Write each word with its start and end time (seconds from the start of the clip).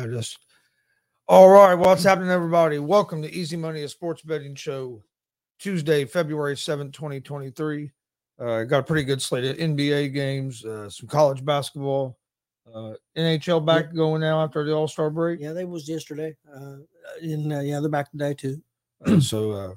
survived 0.00 0.18
us. 0.18 0.36
All 1.28 1.48
right, 1.48 1.74
what's 1.74 2.02
happening, 2.02 2.30
everybody? 2.30 2.78
Welcome 2.78 3.22
to 3.22 3.32
Easy 3.32 3.56
Money, 3.56 3.82
a 3.82 3.88
sports 3.88 4.22
betting 4.22 4.54
show. 4.54 5.02
Tuesday, 5.58 6.04
February 6.06 6.56
seventh, 6.56 6.92
2023. 6.92 7.90
Uh, 8.38 8.64
got 8.64 8.78
a 8.78 8.82
pretty 8.82 9.04
good 9.04 9.20
slate 9.20 9.44
of 9.44 9.56
NBA 9.58 10.14
games, 10.14 10.64
uh, 10.64 10.88
some 10.88 11.06
college 11.06 11.44
basketball, 11.44 12.18
uh, 12.74 12.94
NHL 13.16 13.64
back 13.64 13.94
going 13.94 14.22
now 14.22 14.42
after 14.42 14.64
the 14.64 14.72
All 14.72 14.88
Star 14.88 15.10
break. 15.10 15.38
Yeah, 15.40 15.52
they 15.52 15.66
was 15.66 15.86
yesterday. 15.88 16.34
Uh, 16.52 16.76
and 17.20 17.52
uh, 17.52 17.60
yeah, 17.60 17.80
they're 17.80 17.90
back 17.90 18.10
today 18.10 18.32
too. 18.32 18.62
Uh, 19.06 19.20
so, 19.20 19.50
uh, 19.52 19.74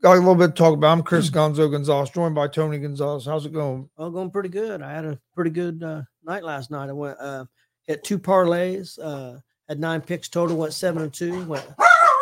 got 0.00 0.14
a 0.14 0.18
little 0.18 0.34
bit 0.34 0.48
to 0.48 0.52
talk 0.54 0.72
about. 0.72 0.92
I'm 0.92 1.02
Chris 1.02 1.28
Gonzo 1.28 1.70
Gonzalez, 1.70 2.10
joined 2.10 2.34
by 2.34 2.48
Tony 2.48 2.78
Gonzalez. 2.78 3.26
How's 3.26 3.44
it 3.44 3.52
going? 3.52 3.90
All 3.98 4.10
going 4.10 4.30
pretty 4.30 4.48
good. 4.48 4.80
I 4.80 4.92
had 4.92 5.04
a 5.04 5.20
pretty 5.34 5.50
good 5.50 5.82
uh, 5.82 6.02
night 6.24 6.44
last 6.44 6.70
night. 6.70 6.88
I 6.88 6.92
went 6.94 7.18
uh, 7.20 7.44
hit 7.86 8.02
two 8.04 8.18
parlays. 8.18 8.98
Uh, 8.98 9.38
had 9.68 9.80
nine 9.80 10.00
picks 10.00 10.28
total. 10.28 10.56
Went 10.56 10.72
seven 10.72 11.02
and 11.02 11.12
two. 11.12 11.44
Went 11.44 11.66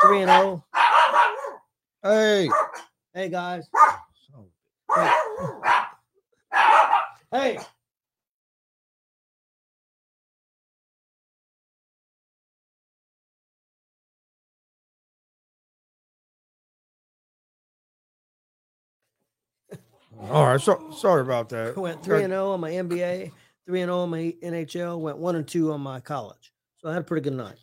three 0.02 0.23
and 0.23 0.31
zero. 0.31 0.64
Hey, 2.02 2.49
Hey 3.14 3.29
guys. 3.29 3.69
Hey. 4.94 5.11
Hey. 7.32 7.58
all 20.31 20.47
right. 20.47 20.61
So, 20.61 20.90
sorry 20.97 21.23
about 21.23 21.49
that. 21.50 21.76
Went 21.76 22.02
three 22.02 22.23
and 22.23 22.32
zero 22.32 22.52
on 22.52 22.61
my 22.61 22.70
NBA. 22.70 23.32
Three 23.67 23.81
and 23.81 23.88
zero 23.88 24.00
on 24.00 24.11
my 24.11 24.35
NHL. 24.43 24.99
Went 25.00 25.19
one 25.19 25.37
and 25.37 25.47
two 25.47 25.73
on 25.73 25.81
my 25.81 26.00
college. 26.00 26.53
So 26.84 26.90
I 26.90 26.92
had 26.92 27.00
a 27.00 27.04
pretty 27.06 27.25
good 27.25 27.32
night. 27.32 27.56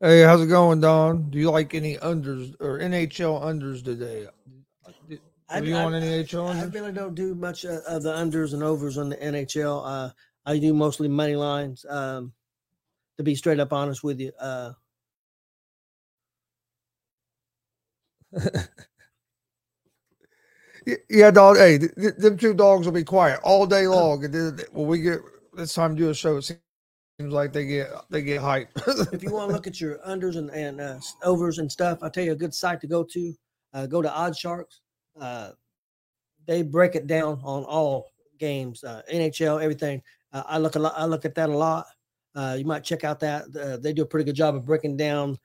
Hey, 0.00 0.22
how's 0.22 0.40
it 0.40 0.46
going, 0.46 0.80
Don? 0.80 1.28
Do 1.28 1.38
you 1.38 1.50
like 1.50 1.74
any 1.74 1.98
unders 1.98 2.54
or 2.60 2.78
NHL 2.78 3.42
unders 3.42 3.84
today? 3.84 4.26
Are 5.50 5.62
you 5.62 5.76
I- 5.76 5.84
on 5.84 5.94
any 5.94 6.24
NHL 6.24 6.48
I 6.48 6.64
really 6.64 6.92
don't 6.92 7.14
do 7.14 7.34
much 7.34 7.66
uh, 7.66 7.80
of 7.86 8.02
the 8.02 8.14
unders 8.14 8.54
and 8.54 8.62
overs 8.62 8.96
on 8.96 9.10
the 9.10 9.16
NHL. 9.16 9.82
Uh, 9.84 10.10
I 10.46 10.58
do 10.58 10.72
mostly 10.72 11.08
money 11.08 11.36
lines. 11.36 11.84
Um, 11.86 12.32
to 13.18 13.22
be 13.22 13.34
straight 13.34 13.60
up 13.60 13.74
honest 13.74 14.02
with 14.02 14.18
you, 14.18 14.32
uh, 14.40 14.72
Yeah, 21.08 21.30
dog. 21.30 21.56
Hey, 21.56 21.78
th- 21.78 21.94
th- 21.94 22.16
them 22.16 22.36
two 22.36 22.54
dogs 22.54 22.86
will 22.86 22.92
be 22.92 23.04
quiet 23.04 23.40
all 23.42 23.66
day 23.66 23.86
long, 23.86 24.24
and 24.24 24.34
then 24.34 24.60
when 24.72 24.86
we 24.86 25.00
get 25.00 25.20
this 25.54 25.74
time 25.74 25.96
to 25.96 26.02
do 26.02 26.10
a 26.10 26.14
show, 26.14 26.36
it 26.36 26.42
seems 26.42 27.32
like 27.32 27.52
they 27.52 27.64
get 27.66 27.90
they 28.10 28.22
get 28.22 28.40
hype. 28.40 28.68
if 29.12 29.22
you 29.22 29.32
want 29.32 29.48
to 29.48 29.54
look 29.54 29.66
at 29.66 29.80
your 29.80 29.98
unders 29.98 30.36
and, 30.36 30.50
and 30.50 30.80
uh, 30.80 30.98
overs 31.22 31.58
and 31.58 31.70
stuff, 31.70 31.98
I'll 32.02 32.10
tell 32.10 32.24
you 32.24 32.32
a 32.32 32.36
good 32.36 32.54
site 32.54 32.80
to 32.82 32.86
go 32.86 33.04
to. 33.04 33.34
Uh, 33.72 33.86
go 33.86 34.02
to 34.02 34.12
Odd 34.12 34.36
Sharks. 34.36 34.80
Uh, 35.20 35.50
they 36.46 36.62
break 36.62 36.94
it 36.94 37.06
down 37.06 37.40
on 37.42 37.64
all 37.64 38.10
games, 38.38 38.84
uh, 38.84 39.02
NHL, 39.12 39.62
everything. 39.62 40.02
Uh, 40.32 40.42
I 40.46 40.58
look 40.58 40.76
a 40.76 40.78
lot. 40.78 40.94
I 40.96 41.06
look 41.06 41.24
at 41.24 41.34
that 41.36 41.48
a 41.48 41.56
lot. 41.56 41.86
Uh, 42.34 42.56
you 42.58 42.64
might 42.64 42.84
check 42.84 43.04
out 43.04 43.20
that. 43.20 43.44
They 43.82 43.92
do 43.92 44.02
a 44.02 44.06
pretty 44.06 44.24
good 44.24 44.36
job 44.36 44.54
of 44.54 44.64
breaking 44.64 44.96
down 44.96 45.38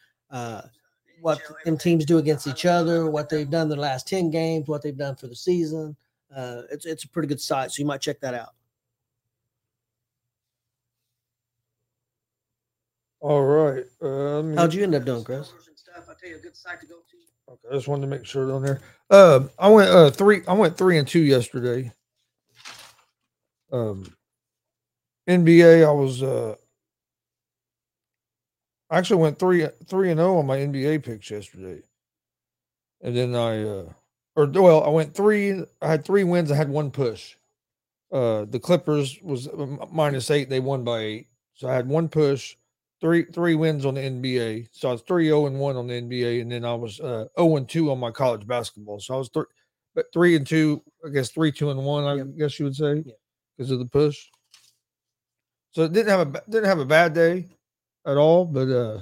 what 1.22 1.42
them 1.66 1.78
teams 1.78 2.06
do 2.06 2.18
against 2.18 2.48
each 2.48 2.66
other, 2.66 3.10
what 3.10 3.30
they've 3.30 3.50
done 3.50 3.70
the 3.70 3.76
last 3.76 4.08
ten 4.08 4.30
games, 4.30 4.68
what 4.68 4.82
they've 4.82 4.98
done 4.98 5.16
for 5.16 5.28
the 5.28 5.36
season. 5.36 5.96
Uh, 6.36 6.62
it's 6.72 6.86
it's 6.86 7.04
a 7.04 7.10
pretty 7.10 7.28
good 7.28 7.42
site, 7.42 7.72
so 7.72 7.82
you 7.82 7.86
might 7.86 8.02
check 8.02 8.20
that 8.20 8.34
out. 8.34 8.54
all 13.22 13.44
right. 13.44 13.84
Uh, 14.02 14.42
me 14.44 14.56
How'd 14.56 14.74
you 14.74 14.84
end 14.84 14.96
up 14.96 15.06
doing, 15.06 15.24
Chris? 15.24 15.52
Okay, 17.50 17.68
I 17.70 17.74
just 17.74 17.88
wanted 17.88 18.02
to 18.02 18.08
make 18.08 18.26
sure 18.26 18.52
on 18.54 18.62
there. 18.62 18.80
Uh, 19.10 19.48
I 19.58 19.70
went 19.70 19.90
uh 19.90 20.12
three. 20.12 20.42
I 20.48 20.54
went 20.54 20.78
three 20.78 20.98
and 20.98 21.08
two 21.08 21.22
yesterday. 21.22 21.92
Um, 23.72 24.16
NBA. 25.28 25.86
I 25.86 25.92
was 25.92 26.24
uh. 26.24 26.56
I 28.90 28.98
actually 28.98 29.22
went 29.22 29.40
three 29.40 29.68
three 29.88 30.12
and 30.12 30.20
zero 30.20 30.38
on 30.40 30.48
my 30.48 30.58
NBA 30.60 31.00
picks 31.00 31.30
yesterday, 31.30 31.84
and 33.02 33.16
then 33.16 33.36
I 33.36 33.64
uh, 33.64 33.94
or 34.36 34.48
well, 34.48 34.84
I 34.84 34.90
went 34.90 35.14
three. 35.14 35.64
I 35.82 35.88
had 35.88 36.06
three 36.06 36.24
wins. 36.24 36.52
I 36.52 36.56
had 36.56 36.70
one 36.70 36.92
push. 36.92 37.36
Uh, 38.12 38.46
the 38.46 38.60
Clippers 38.60 39.20
was 39.22 39.48
uh, 39.48 39.68
minus 39.92 40.32
eight. 40.32 40.50
They 40.50 40.60
won 40.60 40.84
by 40.84 41.00
eight, 41.00 41.28
so 41.54 41.70
I 41.70 41.76
had 41.76 41.88
one 41.88 42.10
push 42.10 42.56
three 43.02 43.26
three 43.26 43.56
wins 43.56 43.86
on 43.86 43.96
the 43.96 44.02
NBA. 44.02 44.68
So 44.72 44.90
I 44.90 44.94
was 44.94 45.02
three 45.02 45.26
zero 45.26 45.46
and 45.48 45.60
one 45.60 45.78
on 45.78 45.88
the 45.88 45.96
NBA, 45.96 46.42
and 46.42 46.52
then 46.52 46.66
I 46.66 46.74
was 46.74 47.00
uh 47.00 47.26
zero 47.38 47.58
and 47.58 47.70
two 47.70 47.92
on 47.92 48.00
my 48.00 48.12
college 48.12 48.48
basketball. 48.48 49.00
So 49.00 49.16
I 49.16 49.18
was 49.18 49.30
three, 49.30 49.46
but 49.96 50.06
three 50.14 50.36
and 50.36 50.48
two. 50.48 50.82
I 51.06 51.10
guess 51.10 51.30
three 51.32 51.52
two 51.52 51.72
and 51.72 51.84
one. 51.86 52.06
I 52.06 52.16
Yep. 52.16 52.28
guess 52.38 52.60
you 52.60 52.66
would 52.66 52.76
say 52.76 52.96
Yep. 53.06 53.18
because 53.58 53.72
of 53.72 53.80
the 53.80 53.86
push. 53.86 54.28
So 55.72 55.84
it 55.84 55.94
didn't 55.94 56.10
have 56.10 56.36
a 56.36 56.44
didn't 56.50 56.66
have 56.70 56.80
a 56.80 56.86
bad 56.86 57.14
day 57.14 57.48
at 58.10 58.18
all, 58.18 58.46
but 58.46 58.70
uh. 58.70 59.02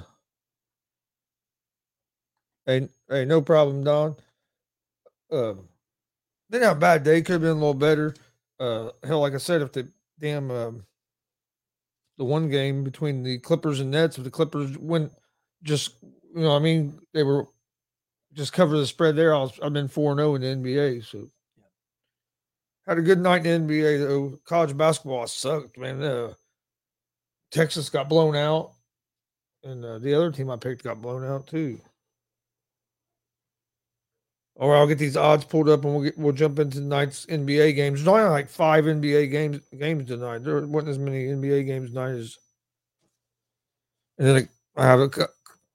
Hey, 2.66 2.88
hey, 3.08 3.24
no 3.24 3.40
problem, 3.40 3.82
Don. 3.82 4.16
Um, 5.32 5.68
didn't 6.50 6.68
have 6.68 6.76
a 6.76 6.80
bad 6.80 7.02
day. 7.02 7.22
Could 7.22 7.32
have 7.32 7.40
been 7.40 7.50
a 7.50 7.54
little 7.54 7.72
better. 7.74 8.14
Uh, 8.60 8.90
hell, 9.02 9.20
like 9.20 9.34
I 9.34 9.38
said, 9.38 9.62
if 9.62 9.72
the 9.72 9.88
damn 10.18 10.50
um, 10.50 10.84
the 12.18 12.24
one 12.24 12.50
game 12.50 12.84
between 12.84 13.22
the 13.22 13.38
Clippers 13.38 13.80
and 13.80 13.90
Nets, 13.90 14.18
if 14.18 14.24
the 14.24 14.30
Clippers 14.30 14.76
went 14.76 15.12
just 15.62 15.94
you 16.02 16.42
know, 16.42 16.54
I 16.54 16.58
mean, 16.58 16.98
they 17.14 17.22
were 17.22 17.46
just 18.34 18.52
cover 18.52 18.76
the 18.76 18.86
spread 18.86 19.16
there. 19.16 19.34
I 19.34 19.38
was, 19.38 19.58
I've 19.62 19.72
been 19.72 19.88
four 19.88 20.14
zero 20.14 20.34
in 20.34 20.42
the 20.42 20.48
NBA, 20.48 21.04
so 21.04 21.30
had 22.86 22.98
a 22.98 23.02
good 23.02 23.20
night 23.20 23.46
in 23.46 23.66
the 23.66 23.82
NBA. 23.82 24.06
Though 24.06 24.38
college 24.44 24.76
basketball 24.76 25.26
sucked, 25.26 25.78
man. 25.78 26.02
Uh, 26.02 26.34
Texas 27.50 27.88
got 27.88 28.08
blown 28.08 28.36
out, 28.36 28.72
and 29.64 29.84
uh, 29.84 29.98
the 29.98 30.14
other 30.14 30.30
team 30.30 30.50
I 30.50 30.56
picked 30.56 30.84
got 30.84 31.02
blown 31.02 31.24
out 31.24 31.46
too. 31.46 31.80
Or 34.54 34.76
I'll 34.76 34.88
get 34.88 34.98
these 34.98 35.16
odds 35.16 35.44
pulled 35.44 35.68
up, 35.68 35.84
and 35.84 35.94
we'll 35.94 36.02
get, 36.02 36.18
we'll 36.18 36.32
jump 36.32 36.58
into 36.58 36.78
tonight's 36.78 37.26
NBA 37.26 37.76
games. 37.76 38.00
There's 38.00 38.08
only 38.08 38.28
like 38.28 38.48
five 38.48 38.86
NBA 38.86 39.30
games 39.30 39.60
games 39.78 40.08
tonight. 40.08 40.42
There 40.42 40.66
wasn't 40.66 40.90
as 40.90 40.98
many 40.98 41.26
NBA 41.26 41.64
games 41.66 41.90
tonight 41.90 42.10
as, 42.10 42.36
and 44.18 44.26
then 44.26 44.48
I 44.76 44.84
have 44.84 45.00
a 45.00 45.10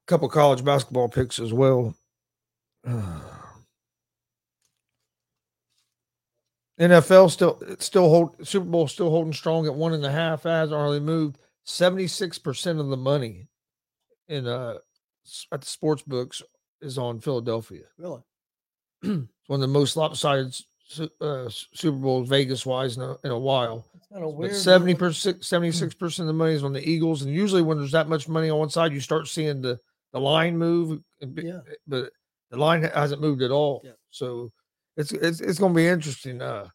couple 0.05 0.27
college 0.27 0.65
basketball 0.65 1.07
picks 1.07 1.39
as 1.39 1.53
well. 1.53 1.95
NFL 6.79 7.31
still 7.31 7.61
still 7.79 8.09
hold 8.09 8.45
Super 8.45 8.65
Bowl 8.65 8.87
still 8.89 9.09
holding 9.09 9.31
strong 9.31 9.65
at 9.65 9.75
one 9.75 9.93
and 9.93 10.05
a 10.05 10.11
half. 10.11 10.43
Hasn't 10.43 10.77
hardly 10.77 10.99
moved. 10.99 11.37
Seventy 11.63 12.07
six 12.07 12.37
percent 12.37 12.81
of 12.81 12.89
the 12.89 12.97
money 12.97 13.47
in 14.27 14.47
uh 14.47 14.75
at 15.51 15.61
the 15.61 15.67
sports 15.67 16.01
books 16.03 16.41
is 16.81 16.97
on 16.97 17.19
Philadelphia. 17.19 17.83
Really? 17.97 18.21
It's 19.43 19.49
one 19.49 19.57
of 19.57 19.61
the 19.61 19.67
most 19.67 19.97
lopsided 19.97 20.55
uh, 21.21 21.49
Super 21.49 21.97
Bowls 21.97 22.29
Vegas 22.29 22.65
wise 22.65 22.97
in 22.97 23.03
a, 23.03 23.17
in 23.23 23.31
a 23.31 23.37
while. 23.37 23.85
It's 23.95 24.07
kind 24.07 24.23
of 24.23 24.35
weird. 24.35 24.55
seventy 24.55 24.93
percent, 24.93 25.43
seventy 25.43 25.71
six 25.71 25.93
percent 25.93 26.23
of 26.23 26.27
the 26.27 26.37
money 26.37 26.53
is 26.53 26.63
on 26.63 26.73
the 26.73 26.89
Eagles, 26.89 27.23
and 27.23 27.33
usually 27.33 27.61
when 27.61 27.77
there's 27.77 27.91
that 27.91 28.07
much 28.07 28.27
money 28.27 28.49
on 28.49 28.59
one 28.59 28.69
side, 28.69 28.93
you 28.93 28.99
start 28.99 29.27
seeing 29.27 29.61
the 29.61 29.79
the 30.13 30.19
line 30.19 30.57
move. 30.57 31.01
Yeah. 31.19 31.59
But 31.87 32.11
the 32.51 32.57
line 32.57 32.83
hasn't 32.83 33.21
moved 33.21 33.41
at 33.41 33.51
all. 33.51 33.81
Yeah. 33.83 33.91
So 34.11 34.51
it's 34.95 35.11
it's 35.11 35.41
it's 35.41 35.59
going 35.59 35.73
to 35.73 35.77
be 35.77 35.87
interesting. 35.87 36.41
Uh, 36.41 36.69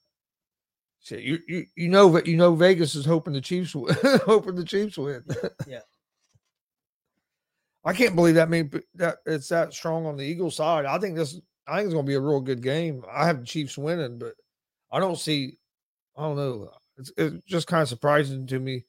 shit, 1.02 1.20
you 1.20 1.38
you 1.46 1.66
you 1.76 1.88
know 1.88 2.11
that 2.12 2.26
you 2.26 2.37
know 2.37 2.54
Vegas 2.54 2.94
is 2.94 3.04
hoping 3.04 3.32
the 3.32 3.40
Chiefs 3.40 3.75
win, 3.75 3.94
hoping 4.26 4.56
the 4.56 4.64
Chiefs 4.64 4.99
win. 4.99 5.25
Yeah. 5.66 5.80
I 7.85 7.92
can't 7.92 8.14
believe 8.16 8.35
that 8.35 8.50
p- 8.50 8.80
that 8.97 9.18
it's 9.26 9.49
that 9.49 9.73
strong 9.73 10.06
on 10.06 10.16
the 10.16 10.25
Eagle 10.25 10.50
side. 10.50 10.85
I 10.85 10.99
think 10.99 11.16
this 11.16 11.40
I 11.66 11.76
think 11.76 11.87
it's 11.87 11.94
going 11.94 12.06
to 12.06 12.11
be 12.11 12.14
a 12.14 12.20
real 12.20 12.40
good 12.40 12.62
game. 12.62 13.04
I 13.11 13.26
have 13.26 13.40
the 13.40 13.47
Chiefs 13.47 13.78
winning, 13.78 14.18
but 14.18 14.35
I 14.90 15.00
don't 15.00 15.18
see. 15.18 15.58
I 16.16 16.23
don't 16.23 16.37
know. 16.37 16.70
It's, 16.97 17.12
it's 17.16 17.44
just 17.47 17.66
kind 17.66 17.82
of 17.82 17.88
surprising 17.88 18.47
to 18.49 18.58
me 18.58 18.85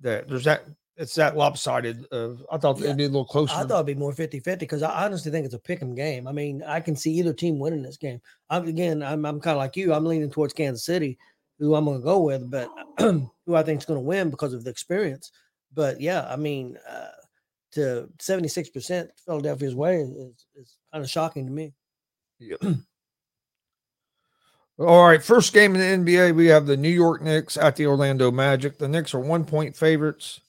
that 0.00 0.28
there's 0.28 0.44
that. 0.44 0.64
It's 0.96 1.14
that 1.14 1.36
lopsided. 1.36 2.06
Of 2.06 2.44
I 2.50 2.58
thought 2.58 2.78
Yeah. 2.78 2.86
it'd 2.86 2.96
be 2.96 3.04
a 3.04 3.08
little 3.08 3.24
closer. 3.24 3.54
I 3.54 3.62
thought 3.64 3.76
it'd 3.76 3.86
be 3.86 3.94
more 3.94 4.12
50 4.12 4.40
50 4.40 4.64
because 4.66 4.82
I 4.82 5.04
honestly 5.04 5.30
think 5.30 5.46
it's 5.46 5.54
a 5.54 5.58
pick 5.58 5.80
'em 5.80 5.94
game. 5.94 6.26
I 6.26 6.32
mean, 6.32 6.62
I 6.64 6.80
can 6.80 6.96
see 6.96 7.12
either 7.14 7.32
team 7.32 7.58
winning 7.60 7.82
this 7.82 7.96
game. 7.96 8.20
I'm 8.50 8.66
again, 8.66 9.02
I'm, 9.02 9.24
I'm 9.24 9.40
kind 9.40 9.52
of 9.54 9.58
like 9.58 9.76
you. 9.76 9.92
I'm 9.92 10.04
leaning 10.04 10.30
towards 10.30 10.52
Kansas 10.54 10.84
City, 10.84 11.16
who 11.60 11.76
I'm 11.76 11.84
going 11.84 12.00
to 12.00 12.04
go 12.04 12.20
with, 12.20 12.50
but 12.50 12.68
who 12.98 13.54
I 13.54 13.62
think 13.62 13.80
is 13.80 13.86
going 13.86 14.00
to 14.00 14.04
win 14.06 14.28
because 14.28 14.52
of 14.52 14.64
the 14.64 14.70
experience. 14.70 15.30
But 15.72 16.00
yeah, 16.00 16.26
I 16.28 16.34
mean, 16.34 16.76
uh, 16.88 17.08
to 17.72 18.08
76% 18.18 19.08
Philadelphia's 19.24 19.74
way 19.74 19.96
is, 20.00 20.46
is, 20.56 20.76
kind 20.92 21.04
of 21.04 21.10
shocking 21.10 21.46
to 21.46 21.52
me. 21.52 21.72
All 24.78 25.08
right, 25.08 25.22
first 25.22 25.52
game 25.52 25.74
in 25.74 26.04
the 26.04 26.12
NBA, 26.12 26.36
we 26.36 26.46
have 26.46 26.66
the 26.66 26.76
New 26.76 26.88
York 26.88 27.20
Knicks 27.20 27.56
at 27.56 27.74
the 27.76 27.86
Orlando 27.86 28.30
Magic. 28.30 28.78
The 28.78 28.88
Knicks 28.88 29.12
are 29.12 29.20
one 29.20 29.44
point 29.44 29.76
favorites, 29.76 30.40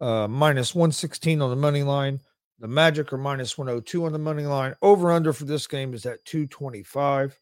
uh, 0.00 0.28
minus 0.28 0.74
116 0.74 1.42
on 1.42 1.50
the 1.50 1.56
money 1.56 1.82
line. 1.82 2.20
The 2.60 2.68
Magic 2.68 3.12
are 3.12 3.18
minus 3.18 3.58
102 3.58 4.06
on 4.06 4.12
the 4.12 4.18
money 4.18 4.44
line. 4.44 4.74
Over 4.82 5.10
under 5.10 5.32
for 5.32 5.44
this 5.44 5.66
game 5.66 5.94
is 5.94 6.06
at 6.06 6.24
225. 6.24 7.38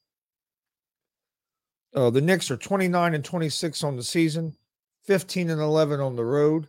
Uh, 1.95 2.11
the 2.11 2.21
Knicks 2.21 2.51
are 2.51 2.57
29 2.57 3.15
and 3.15 3.25
26 3.25 3.85
on 3.85 3.97
the 3.97 4.03
season, 4.03 4.57
15 5.05 5.51
and 5.51 5.61
11 5.61 6.01
on 6.01 6.17
the 6.17 6.25
road. 6.25 6.67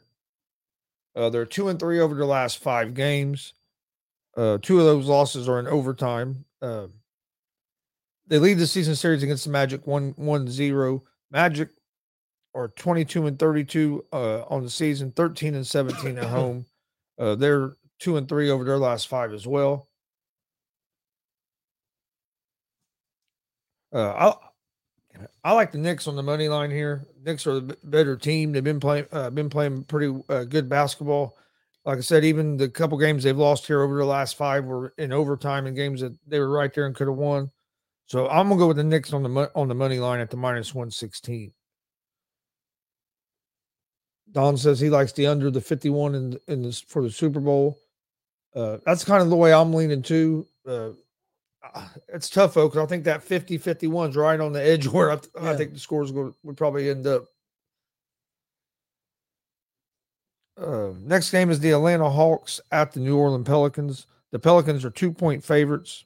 Uh, 1.16 1.30
they're 1.30 1.46
two 1.46 1.70
and 1.70 1.80
three 1.80 2.00
over 2.00 2.16
the 2.16 2.26
last 2.26 2.60
five 2.60 2.94
games. 2.94 3.54
Uh, 4.36 4.58
two 4.62 4.80
of 4.80 4.86
those 4.86 5.08
losses 5.08 5.48
are 5.48 5.60
in 5.60 5.68
overtime. 5.68 6.44
Uh, 6.62 6.88
they 8.28 8.40
lead 8.40 8.58
the 8.58 8.68
season 8.68 8.96
series 8.96 9.24
against 9.24 9.46
the 9.46 9.52
Magic 9.52 9.88
1 9.88 10.14
1 10.18 10.48
0. 10.50 11.04
Magic 11.32 11.70
are 12.54 12.70
22 12.70 13.28
and 13.28 13.40
32 13.40 14.06
uh, 14.12 14.44
on 14.44 14.64
the 14.64 14.70
season, 14.70 15.12
13 15.12 15.56
and 15.56 15.68
17 15.68 16.18
at 16.18 16.26
home. 16.26 16.66
Uh, 17.18 17.34
they're 17.34 17.78
2 18.00 18.18
and 18.18 18.28
3 18.28 18.50
over 18.50 18.66
their 18.66 18.78
last 18.78 19.08
five 19.08 19.32
as 19.32 19.48
well. 19.48 19.88
Uh, 23.94 24.34
I, 24.34 24.45
I 25.44 25.54
like 25.54 25.72
the 25.72 25.78
Knicks 25.78 26.08
on 26.08 26.16
the 26.16 26.24
money 26.24 26.48
line 26.50 26.72
here. 26.72 27.06
Knicks 27.24 27.46
are 27.48 27.60
the 27.60 27.78
better 27.84 28.18
team. 28.18 28.52
They've 28.52 28.64
been 28.64 28.80
playing 28.80 29.06
uh, 29.12 29.30
been 29.30 29.50
playing 29.50 29.84
pretty 29.84 30.14
uh, 30.30 30.44
good 30.44 30.70
basketball. 30.70 31.38
Like 31.86 32.00
I 32.00 32.02
said, 32.02 32.26
even 32.26 32.58
the 32.58 32.68
couple 32.68 32.98
games 32.98 33.24
they've 33.24 33.38
lost 33.38 33.68
here 33.68 33.82
over 33.82 33.98
the 33.98 34.06
last 34.06 34.38
five 34.38 34.66
were 34.66 34.94
in 34.98 35.14
overtime 35.14 35.68
and 35.68 35.76
games 35.76 36.02
that 36.02 36.18
they 36.28 36.40
were 36.40 36.50
right 36.50 36.74
there 36.74 36.88
and 36.88 36.96
could 36.96 37.08
have 37.08 37.16
won. 37.16 37.52
So 38.08 38.28
I'm 38.28 38.50
gonna 38.50 38.60
go 38.60 38.68
with 38.68 38.78
the 38.78 38.84
Knicks 38.84 39.14
on 39.14 39.24
the 39.24 39.52
on 39.56 39.68
the 39.68 39.76
money 39.76 40.00
line 40.00 40.20
at 40.20 40.30
the 40.30 40.38
minus 40.38 40.74
one 40.74 40.92
sixteen. 40.92 41.54
Don 44.32 44.58
says 44.58 44.80
he 44.80 44.90
likes 44.90 45.14
the 45.14 45.28
under 45.28 45.50
the 45.50 45.62
51 45.62 46.14
in 46.14 46.38
in 46.48 46.62
this 46.62 46.82
for 46.82 47.02
the 47.02 47.10
Super 47.10 47.40
Bowl. 47.40 47.78
Uh, 48.54 48.78
that's 48.86 49.04
kind 49.04 49.22
of 49.22 49.30
the 49.30 49.36
way 49.36 49.54
I'm 49.54 49.74
leaning 49.74 50.02
too. 50.02 50.46
Uh, 50.68 50.90
it's 52.08 52.30
tough, 52.30 52.54
folks. 52.54 52.78
I 52.78 52.86
think 52.86 53.04
that 53.06 53.24
50 53.24 53.58
51 53.58 54.12
is 54.12 54.16
right 54.16 54.40
on 54.40 54.54
the 54.54 54.64
edge 54.64 54.88
where 54.90 55.12
I, 55.12 55.16
th- 55.16 55.32
I 55.40 55.56
think 55.56 55.74
the 55.74 55.80
scores 55.80 56.12
go, 56.12 56.34
would 56.44 56.58
probably 56.58 56.90
end 56.90 57.08
up. 57.08 57.26
Uh, 60.58 60.94
next 61.02 61.32
game 61.32 61.50
is 61.50 61.60
the 61.60 61.72
Atlanta 61.72 62.10
Hawks 62.10 62.62
at 62.72 62.94
the 62.94 63.02
New 63.02 63.18
Orleans 63.18 63.46
Pelicans. 63.46 64.08
The 64.32 64.40
Pelicans 64.40 64.86
are 64.86 64.90
two 64.90 65.12
point 65.12 65.44
favorites. 65.44 66.06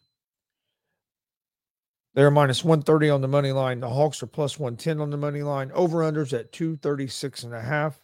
They're 2.15 2.31
minus 2.31 2.63
130 2.63 3.09
on 3.11 3.21
the 3.21 3.27
money 3.27 3.51
line. 3.51 3.79
The 3.79 3.89
Hawks 3.89 4.23
are 4.23 4.27
plus 4.27 4.57
110 4.57 4.99
on 4.99 5.11
the 5.11 5.17
money 5.17 5.43
line. 5.43 5.71
Over 5.73 5.99
unders 5.99 6.37
at 6.37 6.51
236 6.51 7.43
and 7.43 7.53
a 7.53 7.61
half. 7.61 8.01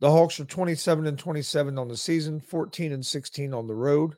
The 0.00 0.10
Hawks 0.10 0.38
are 0.40 0.44
27 0.44 1.06
and 1.06 1.18
27 1.18 1.78
on 1.78 1.88
the 1.88 1.96
season, 1.96 2.40
14 2.40 2.92
and 2.92 3.04
16 3.04 3.52
on 3.52 3.66
the 3.66 3.74
road. 3.74 4.14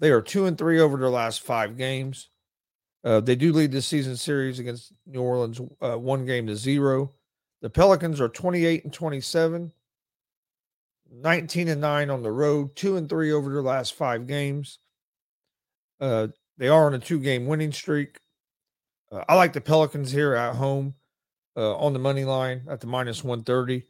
They 0.00 0.10
are 0.10 0.22
two 0.22 0.46
and 0.46 0.56
three 0.56 0.80
over 0.80 0.96
their 0.96 1.10
last 1.10 1.42
five 1.42 1.76
games. 1.76 2.28
Uh, 3.04 3.20
they 3.20 3.36
do 3.36 3.52
lead 3.52 3.72
the 3.72 3.82
season 3.82 4.16
series 4.16 4.58
against 4.58 4.92
New 5.06 5.22
Orleans, 5.22 5.60
uh, 5.80 5.98
one 5.98 6.26
game 6.26 6.46
to 6.46 6.56
zero. 6.56 7.12
The 7.62 7.70
Pelicans 7.70 8.20
are 8.20 8.28
28 8.28 8.84
and 8.84 8.92
27, 8.92 9.72
19 11.10 11.68
and 11.68 11.80
9 11.80 12.10
on 12.10 12.22
the 12.22 12.30
road, 12.30 12.76
2 12.76 12.96
and 12.96 13.08
3 13.08 13.32
over 13.32 13.52
their 13.52 13.62
last 13.62 13.94
5 13.94 14.26
games. 14.26 14.78
Uh, 16.00 16.28
they 16.56 16.68
are 16.68 16.86
on 16.86 16.94
a 16.94 16.98
two-game 16.98 17.46
winning 17.46 17.72
streak. 17.72 18.18
Uh, 19.10 19.24
I 19.28 19.34
like 19.34 19.52
the 19.52 19.60
Pelicans 19.60 20.10
here 20.10 20.34
at 20.34 20.56
home 20.56 20.94
uh, 21.56 21.76
on 21.76 21.92
the 21.92 21.98
money 21.98 22.24
line 22.24 22.62
at 22.68 22.80
the 22.80 22.86
minus 22.86 23.24
130. 23.24 23.84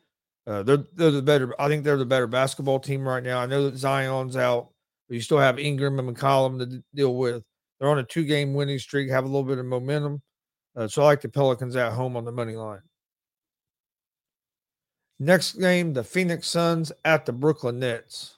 Uh, 0.47 0.63
they're 0.63 0.85
they're 0.95 1.11
the 1.11 1.21
better. 1.21 1.55
I 1.61 1.69
think 1.69 1.85
they're 1.85 1.99
the 1.99 2.07
better 2.07 2.27
basketball 2.27 2.81
team 2.81 3.07
right 3.07 3.23
now. 3.23 3.39
I 3.39 3.47
know 3.47 3.69
that 3.69 3.77
Zion's 3.77 4.35
out, 4.35 4.71
but 5.09 5.15
you 5.15 5.21
still 5.21 5.39
have 5.39 5.59
Ingram 5.59 5.99
and 5.99 6.17
McCollum 6.17 6.59
to 6.59 6.83
deal 6.95 7.17
with. 7.17 7.43
They're 7.79 7.89
on 7.89 7.99
a 7.99 8.05
two-game 8.05 8.55
winning 8.55 8.79
streak, 8.79 9.11
have 9.11 9.25
a 9.25 9.29
little 9.29 9.45
bit 9.45 9.59
of 9.59 9.67
momentum. 9.67 10.21
Uh, 10.77 10.89
so 10.89 11.03
I 11.03 11.07
like 11.07 11.21
the 11.21 11.29
Pelicans 11.29 11.77
at 11.77 11.93
home 11.93 12.17
on 12.17 12.25
the 12.25 12.33
money 12.33 12.55
line. 12.57 12.83
Next 15.19 15.53
game, 15.53 15.93
the 15.93 16.05
Phoenix 16.05 16.49
Suns 16.49 16.93
at 17.05 17.27
the 17.27 17.33
Brooklyn 17.33 17.81
Nets. 17.81 18.37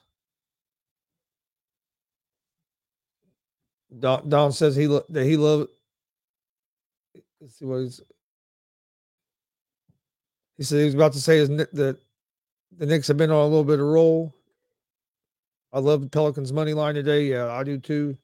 Don, 3.99 4.27
Don 4.29 4.51
says 4.51 4.75
he 4.75 4.87
lo- 4.87 5.05
that 5.09 5.25
he 5.25 5.37
love. 5.37 5.67
Let's 7.39 7.59
see 7.59 7.65
what 7.65 7.79
he's. 7.79 8.01
He 10.57 10.63
said 10.63 10.79
he 10.79 10.85
was 10.85 10.93
about 10.93 11.13
to 11.13 11.21
say 11.21 11.37
is 11.37 11.49
Knick- 11.49 11.71
that 11.73 11.99
the 12.77 12.85
Knicks 12.85 13.07
have 13.07 13.17
been 13.17 13.31
on 13.31 13.37
a 13.37 13.47
little 13.47 13.63
bit 13.63 13.79
of 13.79 13.85
roll. 13.85 14.33
I 15.73 15.79
love 15.79 16.01
the 16.01 16.09
Pelicans 16.09 16.51
money 16.51 16.73
line 16.73 16.95
today. 16.95 17.25
Yeah, 17.25 17.51
I 17.51 17.63
do 17.63 17.77
too. 17.77 18.17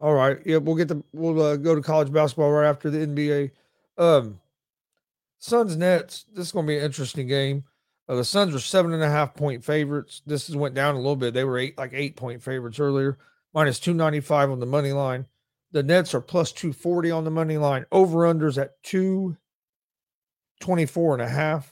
All 0.00 0.14
right. 0.14 0.38
Yeah, 0.44 0.56
we'll 0.56 0.74
get 0.74 0.88
the 0.88 1.02
we'll 1.12 1.40
uh, 1.40 1.56
go 1.56 1.74
to 1.74 1.80
college 1.80 2.12
basketball 2.12 2.50
right 2.50 2.68
after 2.68 2.90
the 2.90 3.06
NBA. 3.06 3.52
Um, 3.96 4.40
Suns 5.38 5.76
Nets. 5.76 6.24
This 6.32 6.46
is 6.46 6.52
going 6.52 6.66
to 6.66 6.72
be 6.72 6.78
an 6.78 6.84
interesting 6.84 7.28
game. 7.28 7.64
Uh, 8.08 8.16
the 8.16 8.24
Suns 8.24 8.54
are 8.54 8.60
seven 8.60 8.92
and 8.92 9.02
a 9.02 9.08
half 9.08 9.34
point 9.34 9.64
favorites. 9.64 10.22
This 10.26 10.48
has 10.48 10.56
went 10.56 10.74
down 10.74 10.94
a 10.94 10.98
little 10.98 11.16
bit. 11.16 11.34
They 11.34 11.44
were 11.44 11.58
eight 11.58 11.78
like 11.78 11.92
eight 11.94 12.16
point 12.16 12.42
favorites 12.42 12.80
earlier. 12.80 13.16
Minus 13.54 13.78
two 13.78 13.94
ninety 13.94 14.20
five 14.20 14.50
on 14.50 14.58
the 14.58 14.66
money 14.66 14.92
line. 14.92 15.26
The 15.70 15.84
Nets 15.84 16.14
are 16.14 16.20
plus 16.20 16.50
two 16.52 16.72
forty 16.72 17.10
on 17.10 17.24
the 17.24 17.30
money 17.30 17.56
line. 17.56 17.86
Over 17.92 18.20
unders 18.20 18.60
at 18.60 18.82
two 18.82 19.36
twenty 20.60 20.86
four 20.86 21.12
and 21.12 21.22
a 21.22 21.28
half. 21.28 21.71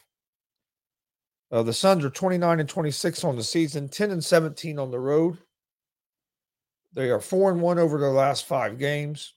Uh, 1.50 1.62
the 1.62 1.72
Suns 1.72 2.04
are 2.04 2.10
29 2.10 2.60
and 2.60 2.68
26 2.68 3.24
on 3.24 3.36
the 3.36 3.42
season, 3.42 3.88
10 3.88 4.10
and 4.12 4.24
17 4.24 4.78
on 4.78 4.90
the 4.90 5.00
road. 5.00 5.38
They 6.92 7.10
are 7.10 7.20
4 7.20 7.52
and 7.52 7.60
1 7.60 7.78
over 7.78 7.98
their 7.98 8.10
last 8.10 8.46
five 8.46 8.78
games. 8.78 9.34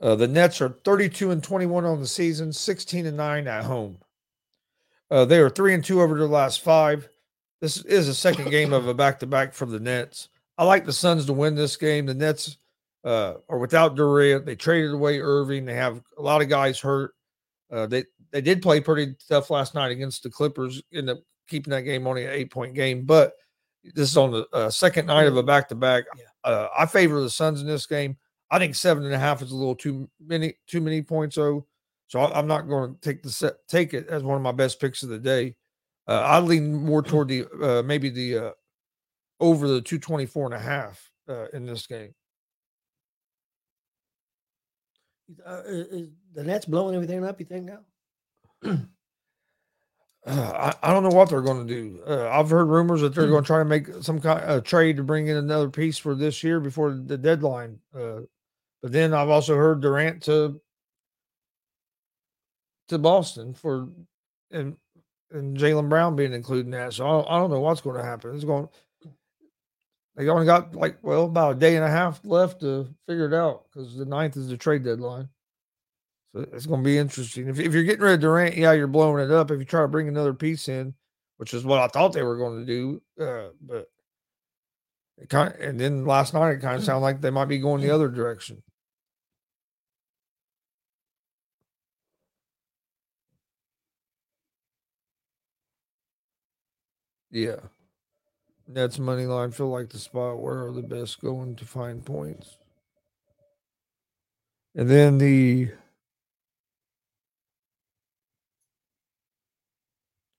Uh, 0.00 0.14
the 0.14 0.28
Nets 0.28 0.60
are 0.60 0.68
32 0.84 1.30
and 1.30 1.42
21 1.42 1.84
on 1.84 2.00
the 2.00 2.06
season, 2.06 2.52
16 2.52 3.06
and 3.06 3.16
9 3.16 3.46
at 3.46 3.64
home. 3.64 3.98
Uh, 5.10 5.24
they 5.24 5.38
are 5.38 5.50
3 5.50 5.74
and 5.74 5.84
2 5.84 6.02
over 6.02 6.18
their 6.18 6.28
last 6.28 6.60
five. 6.60 7.08
This 7.60 7.78
is 7.84 8.08
a 8.08 8.14
second 8.14 8.50
game 8.50 8.72
of 8.72 8.88
a 8.88 8.94
back 8.94 9.18
to 9.20 9.26
back 9.26 9.54
for 9.54 9.64
the 9.64 9.80
Nets. 9.80 10.28
I 10.58 10.64
like 10.64 10.84
the 10.84 10.92
Suns 10.92 11.24
to 11.26 11.32
win 11.32 11.54
this 11.54 11.76
game. 11.76 12.04
The 12.04 12.14
Nets 12.14 12.58
uh, 13.04 13.34
are 13.48 13.58
without 13.58 13.96
Durant. 13.96 14.44
They 14.44 14.56
traded 14.56 14.92
away 14.92 15.20
Irving. 15.20 15.64
They 15.64 15.74
have 15.74 16.02
a 16.18 16.22
lot 16.22 16.42
of 16.42 16.48
guys 16.48 16.78
hurt. 16.78 17.12
Uh, 17.70 17.86
they 17.86 18.04
they 18.34 18.40
did 18.40 18.60
play 18.60 18.80
pretty 18.80 19.14
tough 19.28 19.48
last 19.48 19.76
night 19.76 19.92
against 19.92 20.24
the 20.24 20.30
Clippers, 20.30 20.82
end 20.92 21.08
up 21.08 21.20
keeping 21.48 21.70
that 21.70 21.82
game 21.82 22.06
only 22.06 22.24
an 22.24 22.32
eight 22.32 22.50
point 22.50 22.74
game. 22.74 23.04
But 23.04 23.34
this 23.94 24.10
is 24.10 24.16
on 24.16 24.32
the 24.32 24.46
uh, 24.52 24.70
second 24.70 25.06
night 25.06 25.28
of 25.28 25.36
a 25.36 25.42
back 25.42 25.68
to 25.68 25.76
back. 25.76 26.04
I 26.44 26.84
favor 26.86 27.20
the 27.20 27.30
Suns 27.30 27.60
in 27.60 27.66
this 27.66 27.86
game. 27.86 28.16
I 28.50 28.58
think 28.58 28.74
seven 28.74 29.04
and 29.04 29.14
a 29.14 29.18
half 29.18 29.40
is 29.40 29.52
a 29.52 29.56
little 29.56 29.76
too 29.76 30.08
many 30.20 30.54
too 30.66 30.80
many 30.80 31.00
points 31.00 31.36
though. 31.36 31.66
So 32.08 32.20
I, 32.20 32.38
am 32.38 32.46
not 32.46 32.68
going 32.68 32.94
to 32.94 33.00
take 33.00 33.22
the 33.22 33.30
set, 33.30 33.54
take 33.68 33.94
it 33.94 34.08
as 34.08 34.22
one 34.22 34.36
of 34.36 34.42
my 34.42 34.52
best 34.52 34.80
picks 34.80 35.02
of 35.02 35.08
the 35.08 35.18
day. 35.18 35.54
Uh, 36.06 36.20
I 36.20 36.40
lean 36.40 36.74
more 36.74 37.02
toward 37.02 37.28
the 37.28 37.46
uh, 37.62 37.82
maybe 37.82 38.10
the 38.10 38.38
uh, 38.38 38.50
over 39.40 39.68
the 39.68 39.80
224 39.80 40.46
and 40.46 40.54
a 40.54 40.58
half 40.58 41.10
uh, 41.28 41.46
in 41.52 41.64
this 41.64 41.86
game. 41.86 42.14
Uh, 45.46 45.62
is 45.66 46.08
the 46.34 46.44
Nets 46.44 46.66
blowing 46.66 46.94
everything 46.94 47.24
up? 47.24 47.40
You 47.40 47.46
think 47.46 47.64
now? 47.64 47.80
I, 50.26 50.74
I 50.82 50.92
don't 50.92 51.02
know 51.02 51.10
what 51.10 51.28
they're 51.28 51.42
going 51.42 51.66
to 51.66 51.74
do. 51.74 52.00
Uh, 52.06 52.28
I've 52.30 52.48
heard 52.48 52.68
rumors 52.68 53.02
that 53.02 53.14
they're 53.14 53.28
going 53.28 53.42
to 53.42 53.46
try 53.46 53.58
to 53.58 53.64
make 53.64 53.88
some 54.00 54.20
kind 54.20 54.40
of 54.40 54.64
trade 54.64 54.96
to 54.96 55.02
bring 55.02 55.26
in 55.26 55.36
another 55.36 55.68
piece 55.68 55.98
for 55.98 56.14
this 56.14 56.42
year 56.42 56.60
before 56.60 56.92
the 56.92 57.18
deadline. 57.18 57.78
Uh, 57.94 58.20
but 58.82 58.92
then 58.92 59.12
I've 59.12 59.28
also 59.28 59.54
heard 59.54 59.80
Durant 59.80 60.22
to 60.24 60.60
to 62.88 62.98
Boston 62.98 63.54
for 63.54 63.88
and 64.50 64.76
and 65.30 65.56
Jaylen 65.56 65.88
Brown 65.88 66.16
being 66.16 66.32
included 66.32 66.66
in 66.66 66.72
that. 66.72 66.92
So 66.94 67.06
I 67.06 67.10
don't, 67.10 67.30
I 67.30 67.38
don't 67.38 67.50
know 67.50 67.60
what's 67.60 67.80
going 67.80 67.96
to 67.96 68.04
happen. 68.04 68.34
It's 68.34 68.44
going. 68.44 68.68
They 70.16 70.28
only 70.28 70.46
got 70.46 70.74
like 70.74 70.98
well 71.02 71.24
about 71.24 71.56
a 71.56 71.58
day 71.58 71.76
and 71.76 71.84
a 71.84 71.90
half 71.90 72.24
left 72.24 72.60
to 72.60 72.88
figure 73.06 73.26
it 73.26 73.34
out 73.34 73.64
because 73.72 73.96
the 73.96 74.04
ninth 74.04 74.36
is 74.36 74.48
the 74.48 74.56
trade 74.56 74.84
deadline. 74.84 75.28
So 76.34 76.44
it's 76.52 76.66
going 76.66 76.82
to 76.82 76.84
be 76.84 76.98
interesting. 76.98 77.48
If, 77.48 77.60
if 77.60 77.72
you're 77.72 77.84
getting 77.84 78.02
rid 78.02 78.14
of 78.14 78.20
Durant, 78.20 78.56
yeah, 78.56 78.72
you're 78.72 78.88
blowing 78.88 79.24
it 79.24 79.30
up. 79.30 79.52
If 79.52 79.60
you 79.60 79.64
try 79.64 79.82
to 79.82 79.88
bring 79.88 80.08
another 80.08 80.34
piece 80.34 80.68
in, 80.68 80.94
which 81.36 81.54
is 81.54 81.64
what 81.64 81.78
I 81.78 81.86
thought 81.86 82.12
they 82.12 82.24
were 82.24 82.36
going 82.36 82.58
to 82.58 82.66
do, 82.66 83.02
uh, 83.24 83.50
but 83.62 83.86
it 85.18 85.28
kind 85.28 85.54
of, 85.54 85.60
and 85.60 85.78
then 85.78 86.04
last 86.04 86.34
night 86.34 86.50
it 86.50 86.60
kind 86.60 86.76
of 86.76 86.82
sounded 86.84 87.02
like 87.02 87.20
they 87.20 87.30
might 87.30 87.44
be 87.44 87.58
going 87.58 87.82
the 87.82 87.94
other 87.94 88.08
direction. 88.08 88.64
Yeah. 97.30 97.60
That's 98.66 98.98
money 98.98 99.26
line 99.26 99.52
feel 99.52 99.68
like 99.68 99.90
the 99.90 99.98
spot 99.98 100.40
where 100.40 100.66
are 100.66 100.72
the 100.72 100.82
best 100.82 101.20
going 101.20 101.54
to 101.56 101.64
find 101.64 102.04
points. 102.04 102.56
And 104.74 104.88
then 104.88 105.18
the 105.18 105.70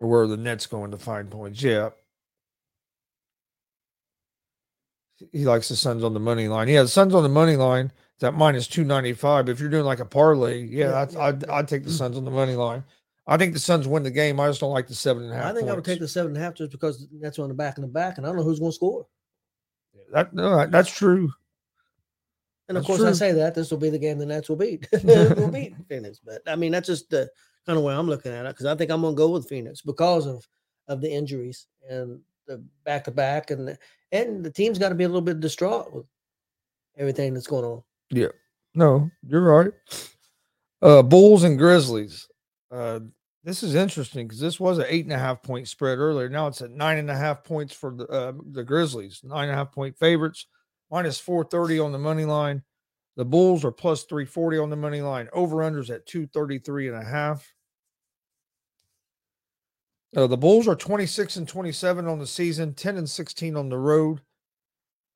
where 0.06 0.28
the 0.28 0.38
Nets 0.38 0.66
going 0.66 0.92
to 0.92 0.98
find 0.98 1.30
points. 1.30 1.62
Yeah. 1.62 1.90
He 5.32 5.46
likes 5.46 5.70
the 5.70 5.76
Suns 5.76 6.04
on 6.04 6.14
the 6.14 6.20
money 6.20 6.48
line. 6.48 6.68
Yeah, 6.68 6.84
the 6.84 6.88
Suns 6.88 7.16
on 7.16 7.24
the 7.24 7.30
money 7.30 7.56
line. 7.56 7.92
That 8.20 8.34
minus 8.34 8.68
two 8.68 8.86
ninety 8.86 9.12
five. 9.12 9.50
If 9.50 9.60
you're 9.60 9.70
doing 9.70 9.84
like 9.84 10.00
a 10.00 10.06
parlay, 10.06 10.64
yeah, 10.64 11.06
yeah, 11.12 11.22
I'd, 11.22 11.50
I'd 11.50 11.68
take 11.68 11.84
the 11.84 11.90
mm. 11.90 11.98
Suns 11.98 12.18
on 12.18 12.24
the 12.24 12.32
money 12.32 12.56
line. 12.56 12.84
I 13.28 13.38
think 13.38 13.54
the 13.54 13.60
Suns 13.60 13.88
win 13.88 14.04
the 14.04 14.12
game. 14.12 14.40
I 14.40 14.48
just 14.48 14.62
don't 14.62 14.72
like 14.72 14.88
the 14.88 14.96
seven 14.96 15.24
and 15.24 15.34
a 15.34 15.36
half. 15.36 15.46
I 15.46 15.48
think 15.48 15.62
points. 15.62 15.72
I 15.72 15.76
would 15.76 15.86
take 15.86 16.00
the 16.00 16.08
seven 16.08 16.32
and 16.32 16.38
a 16.38 16.42
half 16.42 16.54
just 16.54 16.72
because 16.72 17.08
that's 17.20 17.40
on 17.40 17.50
the 17.50 17.56
back 17.56 17.78
and 17.78 17.84
the 17.84 17.90
back, 17.90 18.18
and 18.18 18.26
I 18.26 18.30
don't 18.30 18.38
know 18.38 18.44
who's 18.44 18.60
going 18.60 18.72
to 18.72 18.76
score. 18.76 19.08
That 20.14 20.34
no, 20.34 20.66
that's 20.68 20.90
true. 20.90 21.32
And 22.68 22.78
of 22.78 22.84
that's 22.84 22.88
course, 22.88 23.00
true. 23.00 23.10
I 23.10 23.14
say 23.14 23.32
that 23.34 23.54
this 23.54 23.70
will 23.70 23.78
be 23.80 23.90
the 23.90 24.00
game 24.00 24.18
the 24.18 24.26
Nets 24.26 24.48
will 24.48 24.56
beat. 24.56 24.88
will 25.04 25.52
beat 25.52 25.76
Phoenix, 25.90 26.20
but 26.24 26.42
I 26.48 26.56
mean 26.56 26.72
that's 26.72 26.88
just 26.88 27.10
the 27.10 27.30
kind 27.66 27.78
of 27.78 27.84
way 27.84 27.94
I'm 27.94 28.08
looking 28.08 28.32
at 28.32 28.46
it 28.46 28.50
because 28.50 28.66
I 28.66 28.76
think 28.76 28.92
I'm 28.92 29.02
going 29.02 29.16
to 29.16 29.18
go 29.18 29.30
with 29.30 29.50
Phoenix 29.50 29.82
because 29.82 30.26
of 30.26 30.48
of 30.88 31.02
the 31.02 31.12
injuries 31.12 31.68
and 31.90 32.20
the 32.48 32.64
back 32.84 33.04
to 33.06 33.12
back 33.12 33.50
and 33.52 33.68
the, 33.68 33.78
and 34.12 34.44
the 34.44 34.52
team's 34.52 34.78
got 34.78 34.90
to 34.90 34.96
be 34.96 35.04
a 35.04 35.08
little 35.08 35.22
bit 35.22 35.40
distraught 35.40 35.94
with 35.94 36.06
everything 36.98 37.34
that's 37.34 37.48
going 37.48 37.66
on. 37.66 37.82
Yeah, 38.12 38.28
no, 38.76 39.10
you're 39.28 39.42
right. 39.42 39.72
Uh, 40.82 41.02
Bulls 41.02 41.44
and 41.44 41.58
Grizzlies. 41.58 42.28
Uh, 42.72 43.00
this 43.44 43.64
is 43.64 43.76
interesting 43.76 44.28
because 44.28 44.40
this 44.40 44.60
was 44.60 44.78
an 44.78 44.86
eight 44.88 45.06
and 45.06 45.14
a 45.14 45.20
half 45.20 45.42
point 45.42 45.68
spread 45.68 45.98
earlier. 45.98 46.30
Now 46.30 46.48
it's 46.48 46.62
at 46.62 46.72
nine 46.72 46.98
and 46.98 47.10
a 47.10 47.16
half 47.16 47.44
points 47.44 47.74
for 47.74 47.96
the 47.96 48.08
uh, 48.08 48.34
the 48.52 48.64
Grizzlies. 48.64 49.22
Nine 49.24 49.50
and 49.50 49.54
a 49.54 49.56
half 49.56 49.72
point 49.72 49.98
favorites, 49.98 50.46
minus 50.92 51.20
four 51.20 51.44
thirty 51.44 51.80
on 51.80 51.92
the 51.92 52.00
money 52.00 52.26
line. 52.26 52.64
The 53.16 53.26
Bulls 53.26 53.64
are 53.64 53.72
plus 53.72 54.04
340 54.04 54.58
on 54.58 54.70
the 54.70 54.76
money 54.76 55.02
line. 55.02 55.30
Over 55.32 55.58
unders 55.58 55.90
at 55.90 56.06
233 56.06 56.90
and 56.90 56.98
a 56.98 57.04
half. 57.04 57.54
Uh, 60.16 60.28
the 60.28 60.38
Bulls 60.38 60.68
are 60.68 60.76
26 60.76 61.36
and 61.36 61.48
27 61.48 62.08
on 62.08 62.20
the 62.20 62.28
season, 62.28 62.74
10 62.74 62.98
and 62.98 63.10
16 63.10 63.58
on 63.58 63.70
the 63.70 63.78
road. 63.78 64.22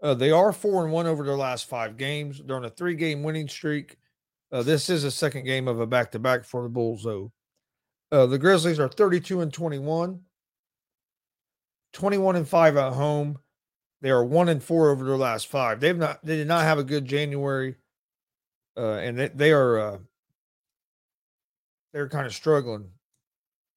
Uh, 0.01 0.13
they 0.13 0.31
are 0.31 0.51
four 0.51 0.83
and 0.83 0.91
one 0.91 1.07
over 1.07 1.23
their 1.23 1.37
last 1.37 1.67
five 1.67 1.97
games. 1.97 2.41
They're 2.43 2.55
on 2.55 2.65
a 2.65 2.69
three 2.69 2.95
game 2.95 3.23
winning 3.23 3.47
streak. 3.47 3.97
Uh, 4.51 4.63
this 4.63 4.89
is 4.89 5.03
a 5.03 5.11
second 5.11 5.45
game 5.45 5.67
of 5.67 5.79
a 5.79 5.87
back 5.87 6.11
to 6.11 6.19
back 6.19 6.43
for 6.43 6.63
the 6.63 6.69
Bulls, 6.69 7.03
though. 7.03 7.31
Uh, 8.11 8.25
the 8.25 8.37
Grizzlies 8.37 8.79
are 8.79 8.89
32 8.89 9.41
and 9.41 9.53
21, 9.53 10.21
21 11.93 12.35
and 12.35 12.47
5 12.47 12.77
at 12.77 12.93
home. 12.93 13.37
They 14.01 14.09
are 14.09 14.23
one 14.23 14.49
and 14.49 14.63
four 14.63 14.89
over 14.89 15.05
their 15.05 15.17
last 15.17 15.47
five. 15.47 15.79
They've 15.79 15.97
not 15.97 16.25
they 16.25 16.37
did 16.37 16.47
not 16.47 16.63
have 16.63 16.79
a 16.79 16.83
good 16.83 17.05
January. 17.05 17.75
Uh, 18.77 18.93
and 18.93 19.19
they, 19.19 19.27
they 19.27 19.51
are 19.51 19.77
uh, 19.77 19.97
they're 21.91 22.07
kind 22.07 22.25
of 22.25 22.33
struggling 22.33 22.91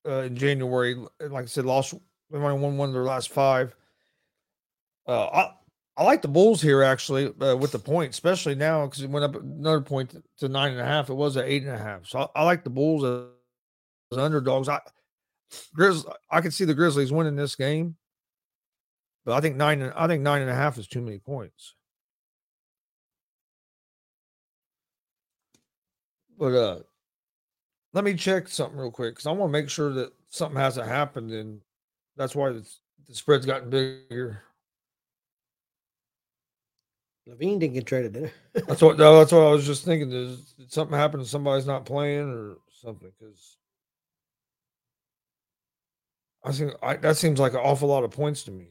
uh, 0.07 0.23
in 0.23 0.37
January. 0.37 0.95
Like 1.21 1.45
I 1.45 1.47
said, 1.47 1.65
lost 1.65 1.95
only 2.33 2.59
won 2.59 2.77
one 2.77 2.89
of 2.89 2.95
their 2.95 3.05
last 3.05 3.31
five. 3.31 3.75
Uh, 5.07 5.27
I 5.27 5.51
I 5.97 6.05
like 6.05 6.23
the 6.23 6.29
Bulls 6.29 6.63
here 6.63 6.83
actually 6.83 7.27
uh, 7.41 7.57
with 7.57 7.73
the 7.73 7.79
point, 7.79 8.11
especially 8.11 8.55
now 8.55 8.87
because 8.87 9.03
it 9.03 9.11
went 9.11 9.25
up 9.25 9.35
another 9.43 9.81
point 9.81 10.15
to 10.39 10.49
nine 10.49 10.73
and 10.73 10.81
a 10.81 10.85
half. 10.85 11.11
It 11.11 11.15
was 11.15 11.37
at 11.37 11.47
eight 11.47 11.63
and 11.63 11.73
a 11.73 11.79
half, 11.79 12.07
so 12.07 12.31
I, 12.35 12.41
I 12.41 12.45
like 12.45 12.65
the 12.65 12.71
Bulls 12.71 13.05
as, 13.05 13.27
as 14.13 14.19
underdogs. 14.19 14.69
I 14.69 14.81
Grizz, 15.77 16.11
I 16.31 16.41
could 16.41 16.55
see 16.55 16.65
the 16.65 16.75
Grizzlies 16.75 17.13
winning 17.13 17.37
this 17.37 17.57
game, 17.57 17.97
but 19.25 19.35
I 19.35 19.41
think 19.41 19.57
nine. 19.57 19.83
I 19.95 20.07
think 20.07 20.23
nine 20.23 20.43
and 20.43 20.51
a 20.51 20.55
half 20.55 20.79
is 20.79 20.89
too 20.89 21.03
many 21.03 21.19
points. 21.19 21.75
But 26.39 26.55
uh 26.55 26.79
let 27.93 28.05
me 28.05 28.15
check 28.15 28.49
something 28.49 28.79
real 28.79 28.91
quick 28.91 29.15
because 29.15 29.27
I 29.27 29.33
want 29.33 29.53
to 29.53 29.59
make 29.61 29.69
sure 29.69 29.93
that 29.93 30.13
something 30.29 30.59
hasn't 30.59 30.89
happened, 30.89 31.31
and 31.31 31.61
that's 32.17 32.35
why 32.35 32.51
the, 32.51 32.67
spread's 33.13 33.47
gotten 33.47 33.71
bigger. 33.71 34.43
LaVine 37.29 37.61
didn't 37.61 37.75
get 37.75 37.87
traded, 37.87 38.15
did 38.15 38.33
that's 38.67 38.83
what 38.83 38.99
No, 38.99 39.19
that's 39.19 39.33
what 39.33 39.47
I 39.47 39.51
was 39.51 39.65
just 39.65 39.85
thinking. 39.85 40.11
Is 40.11 40.55
did 40.55 40.73
something 40.73 40.97
happen 40.97 41.21
and 41.21 41.29
somebody's 41.29 41.67
not 41.67 41.87
playing 41.87 42.31
or 42.31 42.57
something? 42.81 43.13
Because 43.19 43.59
I 46.45 46.53
think 46.53 46.73
I, 46.83 46.97
that 46.97 47.17
seems 47.17 47.39
like 47.39 47.53
an 47.53 47.61
awful 47.61 47.89
lot 47.89 48.03
of 48.03 48.11
points 48.11 48.43
to 48.45 48.51
me. 48.51 48.69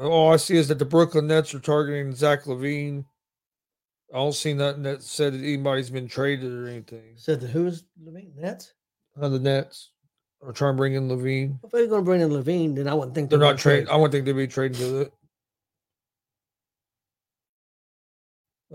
All 0.00 0.32
I 0.32 0.36
see 0.36 0.56
is 0.56 0.68
that 0.68 0.78
the 0.78 0.84
Brooklyn 0.84 1.26
Nets 1.26 1.54
are 1.54 1.60
targeting 1.60 2.14
Zach 2.14 2.44
LaVine. 2.44 3.04
I 4.12 4.16
don't 4.16 4.34
see 4.34 4.54
nothing 4.54 4.84
that 4.84 5.02
said 5.02 5.34
that 5.34 5.42
anybody's 5.42 5.90
been 5.90 6.08
traded 6.08 6.52
or 6.52 6.68
anything. 6.68 7.14
Said 7.16 7.40
that 7.40 7.50
who's 7.50 7.84
LaVine? 8.02 8.36
Nets? 8.36 8.72
On 9.20 9.32
the 9.32 9.38
Nets 9.38 9.90
are 10.42 10.52
trying 10.52 10.74
to 10.74 10.76
bring 10.76 10.94
in 10.94 11.08
LaVine. 11.08 11.58
If 11.64 11.72
they're 11.72 11.86
going 11.88 12.02
to 12.02 12.04
bring 12.04 12.20
in 12.20 12.30
LaVine, 12.30 12.76
then 12.76 12.88
I 12.88 12.94
wouldn't 12.94 13.14
think 13.14 13.28
they're, 13.28 13.38
they're 13.38 13.48
not 13.48 13.58
trading. 13.58 13.88
I 13.88 13.96
wouldn't 13.96 14.12
think 14.12 14.24
they'd 14.24 14.32
be 14.32 14.46
trading 14.46 14.78
to 14.78 15.00
it. 15.00 15.12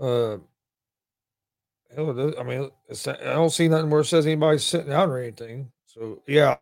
Uh, 0.00 0.38
hell, 1.94 2.34
I 2.38 2.42
mean, 2.42 2.70
it's, 2.88 3.06
I 3.06 3.16
don't 3.16 3.50
see 3.50 3.68
nothing 3.68 3.88
where 3.88 4.00
it 4.00 4.06
says 4.06 4.26
anybody's 4.26 4.64
sitting 4.64 4.92
out 4.92 5.08
or 5.08 5.18
anything. 5.18 5.70
So 5.86 6.22
yeah, 6.26 6.56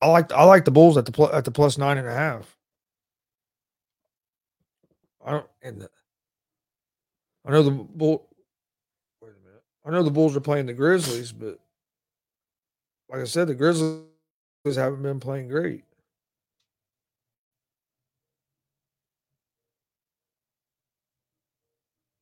I 0.00 0.08
like 0.08 0.32
I 0.32 0.44
like 0.44 0.64
the 0.64 0.70
Bulls 0.70 0.96
at 0.96 1.04
the 1.04 1.12
pl- 1.12 1.32
at 1.32 1.44
the 1.44 1.50
plus 1.50 1.76
nine 1.76 1.98
and 1.98 2.08
a 2.08 2.14
half. 2.14 2.57
I 5.28 5.32
don't 5.32 5.46
and 5.60 5.82
the, 5.82 5.90
I 7.46 7.50
know 7.50 7.62
the 7.62 7.70
bull. 7.70 8.30
Wait 9.20 9.28
a 9.28 9.46
minute. 9.46 9.62
I 9.84 9.90
know 9.90 10.02
the 10.02 10.10
Bulls 10.10 10.34
are 10.34 10.40
playing 10.40 10.64
the 10.64 10.72
Grizzlies, 10.72 11.32
but 11.32 11.58
like 13.10 13.20
I 13.20 13.24
said, 13.24 13.46
the 13.46 13.54
Grizzlies 13.54 14.06
haven't 14.64 15.02
been 15.02 15.20
playing 15.20 15.48
great. 15.48 15.84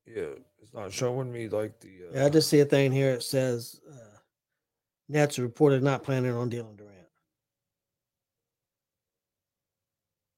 Yeah, 0.05 0.35
it's 0.61 0.75
not 0.75 0.93
showing 0.93 1.31
me 1.31 1.49
like 1.49 1.79
the. 1.79 1.89
Uh, 2.09 2.19
Yeah, 2.19 2.27
I 2.27 2.29
just 2.29 2.51
see 2.51 2.59
a 2.59 2.65
thing 2.65 2.91
here. 2.91 3.13
It 3.13 3.23
says 3.23 3.81
uh, 3.89 4.19
Nets 5.09 5.39
are 5.39 5.43
reported 5.43 5.85
not 5.85 6.03
planning 6.03 6.33
on 6.33 6.49
dealing 6.49 6.75
Durant. 6.75 6.96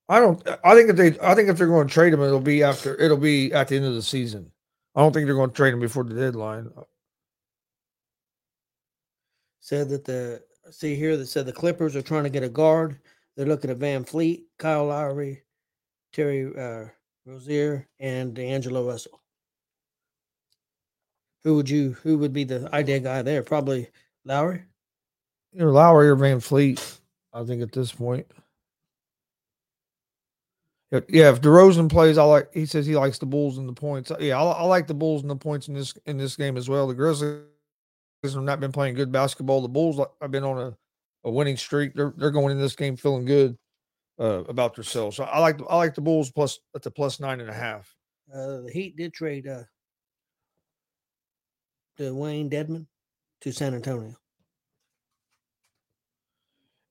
I 0.08 0.20
don't. 0.20 0.42
I 0.64 0.74
think 0.74 0.90
if 0.90 0.96
they, 0.96 1.18
I 1.20 1.34
think 1.34 1.48
if 1.48 1.58
they're 1.58 1.66
going 1.66 1.86
to 1.86 1.92
trade 1.92 2.14
him, 2.14 2.22
it'll 2.22 2.40
be 2.40 2.62
after. 2.62 2.98
It'll 3.00 3.16
be 3.16 3.52
at 3.52 3.68
the 3.68 3.76
end 3.76 3.84
of 3.84 3.94
the 3.94 4.02
season. 4.02 4.50
I 4.94 5.00
don't 5.00 5.12
think 5.12 5.26
they're 5.26 5.34
going 5.34 5.50
to 5.50 5.56
trade 5.56 5.74
him 5.74 5.80
before 5.80 6.04
the 6.04 6.14
deadline. 6.14 6.70
Said 9.60 9.90
that 9.90 10.04
the 10.04 10.42
see 10.70 10.94
here 10.94 11.16
that 11.16 11.26
said 11.26 11.44
the 11.44 11.52
Clippers 11.52 11.94
are 11.94 12.02
trying 12.02 12.24
to 12.24 12.30
get 12.30 12.42
a 12.42 12.48
guard. 12.48 12.98
They're 13.36 13.46
looking 13.46 13.70
at 13.70 13.78
VanVleet, 13.78 14.44
Kyle 14.58 14.86
Lowry, 14.86 15.42
Terry 16.12 16.52
uh, 16.56 16.86
Rozier, 17.26 17.86
and 18.00 18.34
D'Angelo 18.34 18.86
Russell. 18.86 19.20
Who 21.44 21.54
would 21.56 21.68
you? 21.68 21.92
Who 22.02 22.18
would 22.18 22.32
be 22.32 22.44
the 22.44 22.68
idea 22.74 22.98
guy 22.98 23.22
there? 23.22 23.42
Probably 23.42 23.88
Lowry. 24.24 24.64
Either 25.54 25.70
Lowry 25.70 26.08
or 26.08 26.16
VanVleet. 26.16 26.98
I 27.34 27.44
think 27.44 27.62
at 27.62 27.72
this 27.72 27.92
point. 27.92 28.26
Yeah, 30.90 31.30
if 31.30 31.42
DeRozan 31.42 31.90
plays, 31.90 32.16
I 32.16 32.24
like. 32.24 32.48
He 32.54 32.64
says 32.64 32.86
he 32.86 32.96
likes 32.96 33.18
the 33.18 33.26
Bulls 33.26 33.58
and 33.58 33.68
the 33.68 33.74
points. 33.74 34.10
Yeah, 34.18 34.40
I, 34.40 34.52
I 34.52 34.62
like 34.62 34.86
the 34.86 34.94
Bulls 34.94 35.20
and 35.20 35.30
the 35.30 35.36
points 35.36 35.68
in 35.68 35.74
this 35.74 35.92
in 36.06 36.16
this 36.16 36.34
game 36.34 36.56
as 36.56 36.68
well. 36.68 36.86
The 36.86 36.94
Grizzlies 36.94 37.42
have 38.24 38.42
not 38.42 38.58
been 38.58 38.72
playing 38.72 38.94
good 38.94 39.12
basketball. 39.12 39.60
The 39.60 39.68
Bulls 39.68 40.00
have 40.22 40.30
been 40.30 40.44
on 40.44 40.58
a, 40.58 40.76
a 41.24 41.30
winning 41.30 41.58
streak. 41.58 41.94
They're 41.94 42.14
they're 42.16 42.30
going 42.30 42.52
in 42.52 42.58
this 42.58 42.74
game 42.74 42.96
feeling 42.96 43.26
good 43.26 43.58
uh, 44.18 44.44
about 44.44 44.74
themselves. 44.74 45.16
So 45.16 45.24
I 45.24 45.40
like 45.40 45.60
I 45.68 45.76
like 45.76 45.94
the 45.94 46.00
Bulls 46.00 46.30
plus 46.30 46.58
at 46.74 46.82
the 46.82 46.90
plus 46.90 47.20
nine 47.20 47.40
and 47.40 47.50
a 47.50 47.54
half. 47.54 47.94
Uh, 48.32 48.62
the 48.62 48.70
Heat 48.72 48.96
did 48.96 49.12
trade 49.12 49.46
uh, 49.46 49.64
Dewayne 51.98 52.50
Dedmon 52.50 52.86
to 53.42 53.52
San 53.52 53.74
Antonio. 53.74 54.14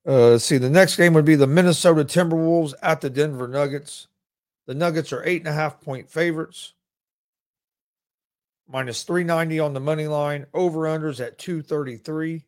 Uh, 0.08 0.38
see. 0.38 0.58
The 0.58 0.70
next 0.70 0.96
game 0.96 1.13
would 1.13 1.26
be 1.26 1.36
the 1.36 1.46
Minnesota 1.46 2.06
Timberwolves 2.06 2.74
at 2.82 3.02
the 3.02 3.10
Denver 3.10 3.48
Nuggets. 3.48 4.08
The 4.65 4.74
Nuggets 4.74 5.12
are 5.12 5.24
eight 5.26 5.41
and 5.41 5.50
a 5.50 5.54
half 5.54 5.82
point 5.82 6.10
favorites. 6.10 6.74
Minus 8.70 9.04
390 9.04 9.60
on 9.60 9.74
the 9.74 9.80
money 9.82 10.08
line. 10.08 10.46
Over 10.54 10.82
unders 10.82 11.20
at 11.20 11.38
233. 11.38 12.43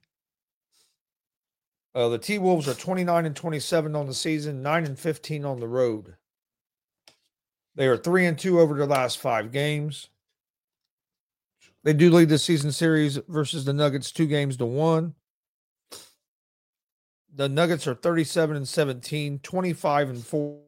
Uh, 1.93 2.07
the 2.07 2.17
T 2.17 2.37
Wolves 2.37 2.67
are 2.67 2.73
29 2.73 3.25
and 3.25 3.35
27 3.35 3.95
on 3.95 4.07
the 4.07 4.13
season, 4.13 4.61
9 4.61 4.85
and 4.85 4.97
15 4.97 5.43
on 5.43 5.59
the 5.59 5.67
road. 5.67 6.15
They 7.75 7.87
are 7.87 7.97
3 7.97 8.25
and 8.25 8.37
2 8.37 8.59
over 8.59 8.75
their 8.75 8.85
last 8.85 9.17
five 9.17 9.51
games. 9.51 10.09
They 11.83 11.93
do 11.93 12.09
lead 12.09 12.29
the 12.29 12.37
season 12.37 12.71
series 12.71 13.17
versus 13.27 13.65
the 13.65 13.73
Nuggets 13.73 14.11
two 14.11 14.27
games 14.27 14.57
to 14.57 14.65
one. 14.65 15.15
The 17.35 17.47
Nuggets 17.47 17.87
are 17.87 17.93
37 17.93 18.57
and 18.57 18.67
17, 18.67 19.39
25 19.39 20.09
and 20.09 20.25
4 20.25 20.59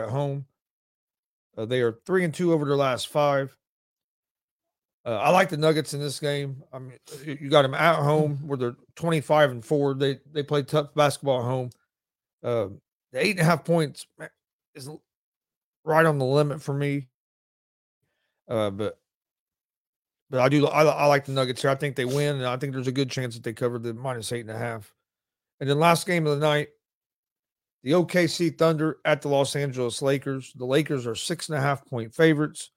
at 0.00 0.10
home. 0.10 0.46
Uh, 1.56 1.64
they 1.64 1.80
are 1.80 1.98
3 2.06 2.24
and 2.24 2.34
2 2.34 2.52
over 2.52 2.64
their 2.64 2.76
last 2.76 3.08
five. 3.08 3.56
Uh, 5.06 5.16
I 5.16 5.30
like 5.30 5.50
the 5.50 5.56
Nuggets 5.56 5.92
in 5.92 6.00
this 6.00 6.18
game. 6.18 6.62
I 6.72 6.78
mean, 6.78 6.98
you 7.24 7.36
you 7.42 7.50
got 7.50 7.62
them 7.62 7.74
at 7.74 7.96
home 7.96 8.36
where 8.46 8.56
they're 8.56 8.76
25 8.96 9.50
and 9.50 9.64
4. 9.64 9.94
They 9.94 10.18
they 10.32 10.42
play 10.42 10.62
tough 10.62 10.94
basketball 10.94 11.40
at 11.40 11.44
home. 11.44 11.70
Uh, 12.42 12.68
the 13.12 13.24
eight 13.24 13.32
and 13.32 13.40
a 13.40 13.44
half 13.44 13.64
points 13.64 14.06
is 14.74 14.88
right 15.84 16.06
on 16.06 16.18
the 16.18 16.24
limit 16.24 16.62
for 16.62 16.72
me. 16.72 17.08
Uh, 18.48 18.70
but 18.70 18.98
but 20.30 20.40
I 20.40 20.48
do 20.48 20.66
I, 20.66 20.84
I 20.84 21.06
like 21.06 21.26
the 21.26 21.32
Nuggets 21.32 21.60
here. 21.60 21.70
I 21.70 21.74
think 21.74 21.96
they 21.96 22.06
win, 22.06 22.36
and 22.36 22.46
I 22.46 22.56
think 22.56 22.72
there's 22.72 22.88
a 22.88 22.92
good 22.92 23.10
chance 23.10 23.34
that 23.34 23.42
they 23.42 23.52
cover 23.52 23.78
the 23.78 23.92
minus 23.92 24.32
eight 24.32 24.40
and 24.40 24.50
a 24.50 24.58
half. 24.58 24.92
And 25.60 25.68
then 25.68 25.78
last 25.78 26.06
game 26.06 26.26
of 26.26 26.38
the 26.38 26.46
night, 26.46 26.68
the 27.82 27.92
OKC 27.92 28.56
Thunder 28.56 28.98
at 29.04 29.22
the 29.22 29.28
Los 29.28 29.54
Angeles 29.54 30.02
Lakers. 30.02 30.52
The 30.56 30.64
Lakers 30.64 31.06
are 31.06 31.14
six 31.14 31.48
and 31.48 31.58
a 31.58 31.60
half 31.60 31.84
point 31.86 32.14
favorites, 32.14 32.70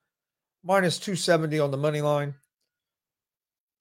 minus 0.63 0.99
270 0.99 1.59
on 1.59 1.71
the 1.71 1.77
money 1.77 2.01
line. 2.01 2.35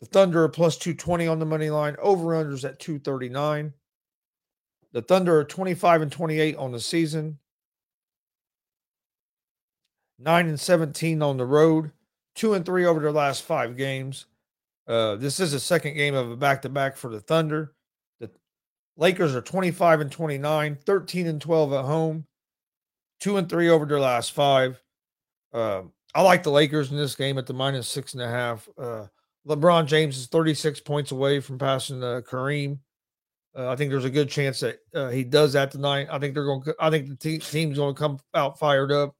The 0.01 0.07
Thunder 0.07 0.45
are 0.45 0.49
plus 0.49 0.77
220 0.77 1.27
on 1.27 1.39
the 1.39 1.47
money 1.47 1.71
line. 1.71 1.97
Over 1.99 2.29
unders 2.29 2.65
at 2.65 2.79
239. 2.79 3.73
The 4.93 5.03
Thunder 5.03 5.39
are 5.39 5.45
25 5.45 6.03
and 6.03 6.13
28 6.13 6.57
on 6.57 6.73
the 6.73 6.81
season, 6.81 7.39
9 10.19 10.49
and 10.49 10.59
17 10.59 11.23
on 11.23 11.37
the 11.37 11.45
road, 11.45 11.93
2 12.37 12.55
and 12.55 12.65
3 12.65 12.87
over 12.87 13.01
their 13.01 13.13
last 13.13 13.43
five 13.43 13.77
games. 13.77 14.27
Uh, 14.87 15.17
this 15.17 15.41
is 15.41 15.53
a 15.53 15.61
second 15.61 15.95
game 15.95 16.15
of 16.15 16.31
a 16.31 16.37
back 16.37 16.63
to 16.63 16.69
back 16.69 16.97
for 16.97 17.11
the 17.11 17.21
Thunder. 17.21 17.75
Lakers 18.97 19.35
are 19.35 19.43
25 19.43 20.01
and 20.01 20.13
29, 20.13 20.79
13 20.87 21.27
and 21.27 21.41
12 21.41 21.73
at 21.73 21.85
home, 21.85 22.27
2 23.21 23.37
and 23.37 23.49
3 23.49 23.69
over 23.69 23.85
their 23.85 24.01
last 24.01 24.33
five. 24.33 24.83
Uh, 25.53 25.83
I 26.15 26.23
like 26.23 26.43
the 26.43 26.51
Lakers 26.51 26.91
in 26.91 26.97
this 26.97 27.15
game 27.15 27.37
at 27.37 27.47
the 27.47 27.53
minus 27.53 27.89
six 27.89 28.15
and 28.15 28.23
a 28.23 28.29
half. 28.29 28.69
Uh, 28.79 29.07
LeBron 29.47 29.87
James 29.87 30.17
is 30.17 30.27
36 30.27 30.81
points 30.81 31.13
away 31.13 31.41
from 31.41 31.59
passing 31.59 32.03
uh, 32.03 32.23
Kareem. 32.29 32.79
Uh, 33.57 33.71
I 33.71 33.77
think 33.77 33.91
there's 33.91 34.05
a 34.05 34.11
good 34.11 34.29
chance 34.29 34.61
that 34.61 34.79
uh, 34.95 35.09
he 35.09 35.25
does 35.25 35.53
that 35.53 35.71
tonight. 35.71 36.09
I 36.11 36.19
think 36.19 36.35
they're 36.35 36.45
going. 36.45 36.63
I 36.81 36.91
think 36.91 37.09
the 37.09 37.17
te- 37.17 37.39
team's 37.39 37.79
going 37.79 37.95
to 37.95 37.99
come 37.99 38.19
out 38.35 38.59
fired 38.59 38.93
up 38.93 39.15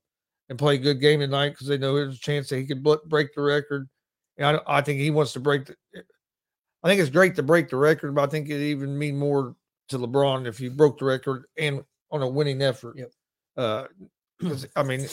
and 0.49 0.59
play 0.59 0.75
a 0.75 0.79
good 0.79 1.01
game 1.01 1.21
tonight 1.21 1.51
because 1.51 1.67
they 1.67 1.79
know 1.79 1.95
there's 1.95 2.17
a 2.17 2.21
chance 2.21 2.49
that 2.49 2.59
he 2.59 2.67
could 2.67 2.83
break 2.83 3.35
the 3.35 3.43
record. 3.43 3.89
And 4.37 4.59
I, 4.59 4.79
I 4.79 4.81
think 4.83 5.01
he 5.01 5.11
wants 5.11 5.33
to 5.35 5.41
break. 5.41 5.67
The, 5.67 5.77
I 6.83 6.89
think 6.89 7.01
it's 7.01 7.11
great 7.11 7.35
to 7.37 7.43
break 7.43 7.71
the 7.71 7.77
record, 7.77 8.15
but 8.15 8.23
I 8.23 8.27
think 8.27 8.49
it 8.49 8.61
even 8.61 8.99
mean 8.99 9.19
more 9.19 9.55
to 9.89 9.99
LeBron 9.99 10.47
if 10.47 10.59
he 10.59 10.69
broke 10.69 10.99
the 10.99 11.05
record 11.05 11.45
and 11.59 11.85
on 12.11 12.23
a 12.23 12.29
winning 12.29 12.63
effort. 12.63 12.97
Yep. 12.99 13.13
Uh, 13.57 13.85
'cause, 14.41 14.67
I 14.77 14.83
mean, 14.83 15.07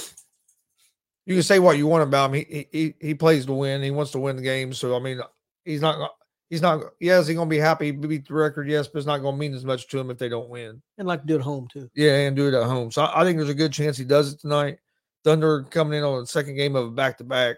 you 1.25 1.36
can 1.36 1.43
say 1.43 1.59
what 1.59 1.77
you 1.77 1.88
want 1.88 2.03
about 2.03 2.33
him. 2.33 2.45
He 2.47 2.67
he 2.71 2.95
he 2.99 3.13
plays 3.13 3.45
to 3.45 3.53
win. 3.53 3.81
He 3.81 3.91
wants 3.91 4.12
to 4.12 4.19
win 4.19 4.36
the 4.36 4.41
game. 4.41 4.73
So 4.73 4.95
I 4.95 4.99
mean, 4.99 5.19
he's 5.65 5.81
not. 5.81 6.12
He's 6.49 6.62
not. 6.62 6.83
Yes, 6.99 7.25
he's 7.25 7.36
gonna 7.38 7.49
be 7.49 7.57
happy 7.57 7.91
to 7.91 8.07
beat 8.07 8.27
the 8.27 8.33
record. 8.33 8.67
Yes, 8.69 8.88
but 8.88 8.99
it's 8.99 9.07
not 9.07 9.19
gonna 9.19 9.38
mean 9.38 9.55
as 9.55 9.65
much 9.65 9.88
to 9.88 9.99
him 9.99 10.12
if 10.12 10.17
they 10.17 10.29
don't 10.29 10.49
win. 10.49 10.81
And 10.97 11.07
like 11.07 11.21
to 11.21 11.27
do 11.27 11.36
it 11.36 11.39
at 11.39 11.43
home 11.43 11.67
too. 11.71 11.89
Yeah, 11.95 12.17
and 12.17 12.36
do 12.36 12.47
it 12.47 12.53
at 12.53 12.65
home. 12.65 12.91
So 12.91 13.03
I, 13.03 13.21
I 13.21 13.23
think 13.23 13.38
there's 13.38 13.49
a 13.49 13.55
good 13.55 13.71
chance 13.73 13.97
he 13.97 14.03
does 14.03 14.33
it 14.33 14.39
tonight. 14.39 14.77
Thunder 15.23 15.63
coming 15.63 15.97
in 15.97 16.03
on 16.03 16.19
the 16.19 16.27
second 16.27 16.55
game 16.55 16.75
of 16.75 16.88
a 16.88 16.91
back 16.91 17.17
to 17.19 17.23
back. 17.23 17.55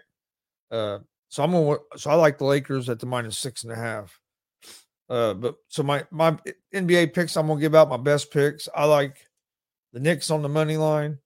Uh, 0.70 1.00
so 1.28 1.42
I'm 1.42 1.50
gonna. 1.50 1.76
So 1.96 2.10
I 2.10 2.14
like 2.14 2.38
the 2.38 2.44
Lakers 2.44 2.88
at 2.88 3.00
the 3.00 3.06
minus 3.06 3.36
six 3.36 3.64
and 3.64 3.72
a 3.72 3.76
half. 3.76 4.18
Uh, 5.08 5.34
but 5.34 5.56
so 5.68 5.82
my 5.82 6.04
my 6.10 6.36
NBA 6.74 7.14
picks, 7.14 7.36
I'm 7.36 7.46
gonna 7.46 7.60
give 7.60 7.74
out 7.74 7.88
my 7.88 7.96
best 7.96 8.32
picks. 8.32 8.68
I 8.74 8.84
like 8.84 9.26
the 9.92 10.00
Knicks 10.00 10.30
on 10.30 10.42
the 10.42 10.48
money 10.48 10.76
line, 10.76 11.18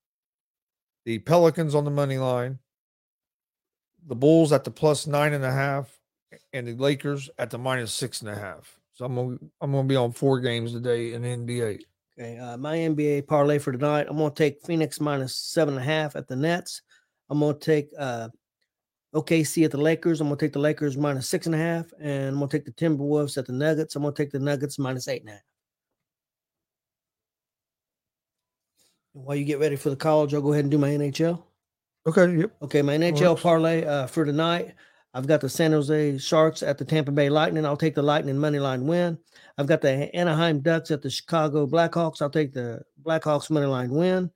the 1.05 1.19
Pelicans 1.19 1.75
on 1.75 1.85
the 1.85 1.91
money 1.91 2.19
line, 2.19 2.59
the 4.07 4.17
Bulls 4.17 4.53
at 4.53 4.65
the 4.65 4.71
plus 4.71 5.07
nine 5.07 5.33
and 5.33 5.45
a 5.45 5.53
half, 5.53 5.99
and 6.53 6.69
the 6.69 6.75
Lakers 6.75 7.31
at 7.39 7.51
the 7.51 7.59
minus 7.59 7.93
six 7.93 8.21
and 8.21 8.31
a 8.31 8.35
half. 8.35 8.79
So 8.93 9.07
I'm 9.07 9.15
gonna 9.15 9.39
I'm 9.63 9.73
gonna 9.73 9.89
be 9.89 9.97
on 9.97 10.13
four 10.13 10.41
games 10.41 10.73
today 10.73 11.15
in 11.15 11.23
NBA. 11.23 11.81
Okay, 12.19 12.37
uh, 12.37 12.59
my 12.59 12.77
NBA 12.77 13.27
parlay 13.27 13.59
for 13.59 13.73
tonight. 13.73 14.07
I'm 14.11 14.19
to 14.19 14.31
take 14.31 14.61
Phoenix 14.61 15.01
minus 15.01 15.37
seven 15.37 15.75
and 15.75 15.83
a 15.83 15.87
half 15.87 16.17
at 16.17 16.29
the 16.29 16.37
Nets. 16.37 16.83
I'm 17.31 17.41
to 17.41 17.55
take 17.55 17.89
uh, 17.99 18.29
OKC 19.15 19.65
at 19.65 19.71
the 19.71 19.79
Lakers. 19.79 20.21
I'm 20.21 20.29
going 20.29 20.39
to 20.39 20.45
take 20.45 20.53
the 20.53 20.59
Lakers 20.61 20.97
minus 20.97 21.29
six 21.29 21.47
and 21.47 21.55
a 21.55 21.59
half, 21.59 21.87
and 22.01 22.29
I'm 22.29 22.39
going 22.39 22.49
to 22.49 22.59
take 22.59 22.65
the 22.65 22.73
Timberwolves 22.73 23.37
at 23.37 23.47
the 23.47 23.53
Nuggets. 23.53 23.97
I'm 23.97 24.03
going 24.03 24.15
to 24.15 24.23
take 24.23 24.31
the 24.31 24.39
Nuggets 24.39 24.79
minus 24.79 25.09
eight 25.09 25.23
and 25.23 25.31
a 25.31 25.33
half. 25.33 25.43
And 29.15 29.25
while 29.25 29.37
you 29.37 29.45
get 29.45 29.59
ready 29.59 29.77
for 29.77 29.91
the 29.91 29.97
college, 29.97 30.33
I'll 30.35 30.41
go 30.41 30.53
ahead 30.53 30.65
and 30.65 30.71
do 30.71 30.79
my 30.79 30.91
NHL. 30.91 31.43
Okay, 32.07 32.37
yep. 32.37 32.57
Okay, 32.63 32.83
my 32.83 32.97
NHL 32.97 33.31
Works. 33.31 33.43
parlay 33.43 33.85
uh, 33.85 34.07
for 34.07 34.25
tonight. 34.25 34.75
I've 35.13 35.27
got 35.27 35.41
the 35.41 35.49
San 35.49 35.73
Jose 35.73 36.19
Sharks 36.19 36.63
at 36.63 36.79
the 36.79 36.85
Tampa 36.85 37.11
Bay 37.11 37.29
Lightning. 37.29 37.67
I'll 37.67 37.77
take 37.77 37.97
the 37.97 38.03
Lightning 38.03 38.39
money 38.39 38.61
line 38.61 38.87
win. 38.87 39.19
I've 39.59 39.67
got 39.67 39.81
the 39.81 40.15
Anaheim 40.15 40.61
Ducks 40.61 40.93
at 40.93 41.03
the 41.03 41.11
Chicago 41.11 41.67
Blackhawks. 41.67 42.23
I'll 42.23 42.31
take 42.31 42.53
the 42.53 42.83
Blackhawks 43.03 43.51
money 43.51 43.67
line 43.67 43.91
win. 43.91 44.31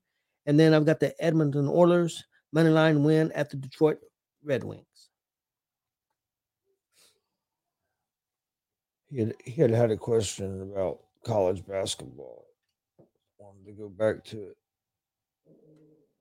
And 0.47 0.59
then 0.59 0.75
I've 0.75 0.85
got 0.85 0.99
the 0.99 1.15
Edmonton 1.25 1.69
Oilers 1.69 2.25
money 2.53 2.71
line 2.71 3.05
win 3.05 3.31
at 3.33 3.51
the 3.51 3.57
Detroit 3.57 3.99
Red 4.45 4.65
Wings. 4.65 4.85
He 9.11 9.21
had, 9.21 9.35
he 9.45 9.53
had 9.61 9.71
had 9.71 9.91
a 9.91 9.97
question 9.97 10.63
about 10.63 11.01
college 11.25 11.67
basketball. 11.67 12.47
Wanted 13.39 13.67
to 13.67 13.73
go 13.73 13.89
back 13.89 14.25
to 14.25 14.43
it. 14.43 14.57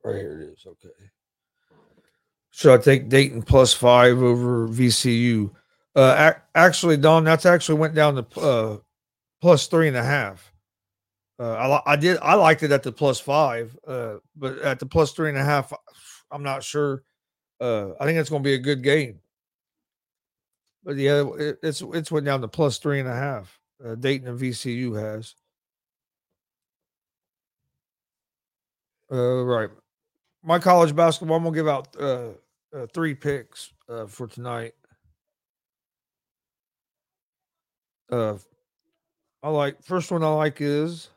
Right 0.04 0.18
here 0.18 0.40
it 0.42 0.54
is. 0.54 0.66
Okay. 0.66 0.94
Should 2.52 2.80
I 2.80 2.84
take 2.84 3.10
Dayton 3.10 3.42
plus 3.42 3.74
five 3.74 4.22
over 4.22 4.68
VCU? 4.68 5.50
Uh, 5.96 6.32
ac- 6.34 6.44
actually, 6.54 6.98
Don, 6.98 7.24
that's 7.24 7.46
actually 7.46 7.80
went 7.80 7.96
down 7.96 8.16
to 8.16 8.40
uh, 8.40 8.78
plus 9.42 9.68
three 9.68 9.88
and 9.88 9.98
a 9.98 10.04
half. 10.04 10.52
Uh, 11.40 11.80
I, 11.86 11.94
I 11.94 11.96
did 11.96 12.20
I 12.22 12.36
liked 12.36 12.62
it 12.62 12.72
at 12.72 12.84
the 12.84 12.92
plus 12.92 13.20
five, 13.20 13.76
uh, 13.88 14.18
but 14.36 14.60
at 14.60 14.80
the 14.80 14.86
plus 14.86 15.14
three 15.14 15.30
and 15.30 15.38
a 15.38 15.44
half, 15.44 15.74
I'm 16.32 16.44
not 16.44 16.64
sure. 16.64 17.04
Uh, 17.64 17.94
I 17.98 18.06
think 18.06 18.20
it's 18.20 18.30
going 18.30 18.44
to 18.44 18.48
be 18.48 18.56
a 18.56 18.60
good 18.60 18.84
game. 18.84 19.20
But 20.84 20.98
yeah, 20.98 21.24
it, 21.38 21.60
it's 21.64 21.82
it's 21.94 22.12
went 22.12 22.26
down 22.26 22.42
to 22.42 22.48
plus 22.50 22.78
three 22.78 23.00
and 23.00 23.08
a 23.08 23.16
half. 23.16 23.58
Uh, 23.84 23.96
Dayton 23.96 24.28
and 24.28 24.38
VCU 24.38 25.00
has. 25.00 25.36
Uh, 29.10 29.46
right. 29.46 29.70
My 30.44 30.60
college 30.60 30.94
basketball, 30.94 31.38
I'm 31.38 31.44
gonna 31.44 31.56
give 31.56 31.70
out 31.70 31.88
uh, 31.98 32.32
uh 32.76 32.88
three 32.94 33.14
picks 33.14 33.72
uh 33.88 34.08
for 34.08 34.28
tonight. 34.28 34.74
Uh, 38.12 38.36
I 39.42 39.50
like 39.50 39.82
first 39.82 40.12
one 40.12 40.22
I 40.22 40.28
like 40.28 40.60
is 40.60 41.08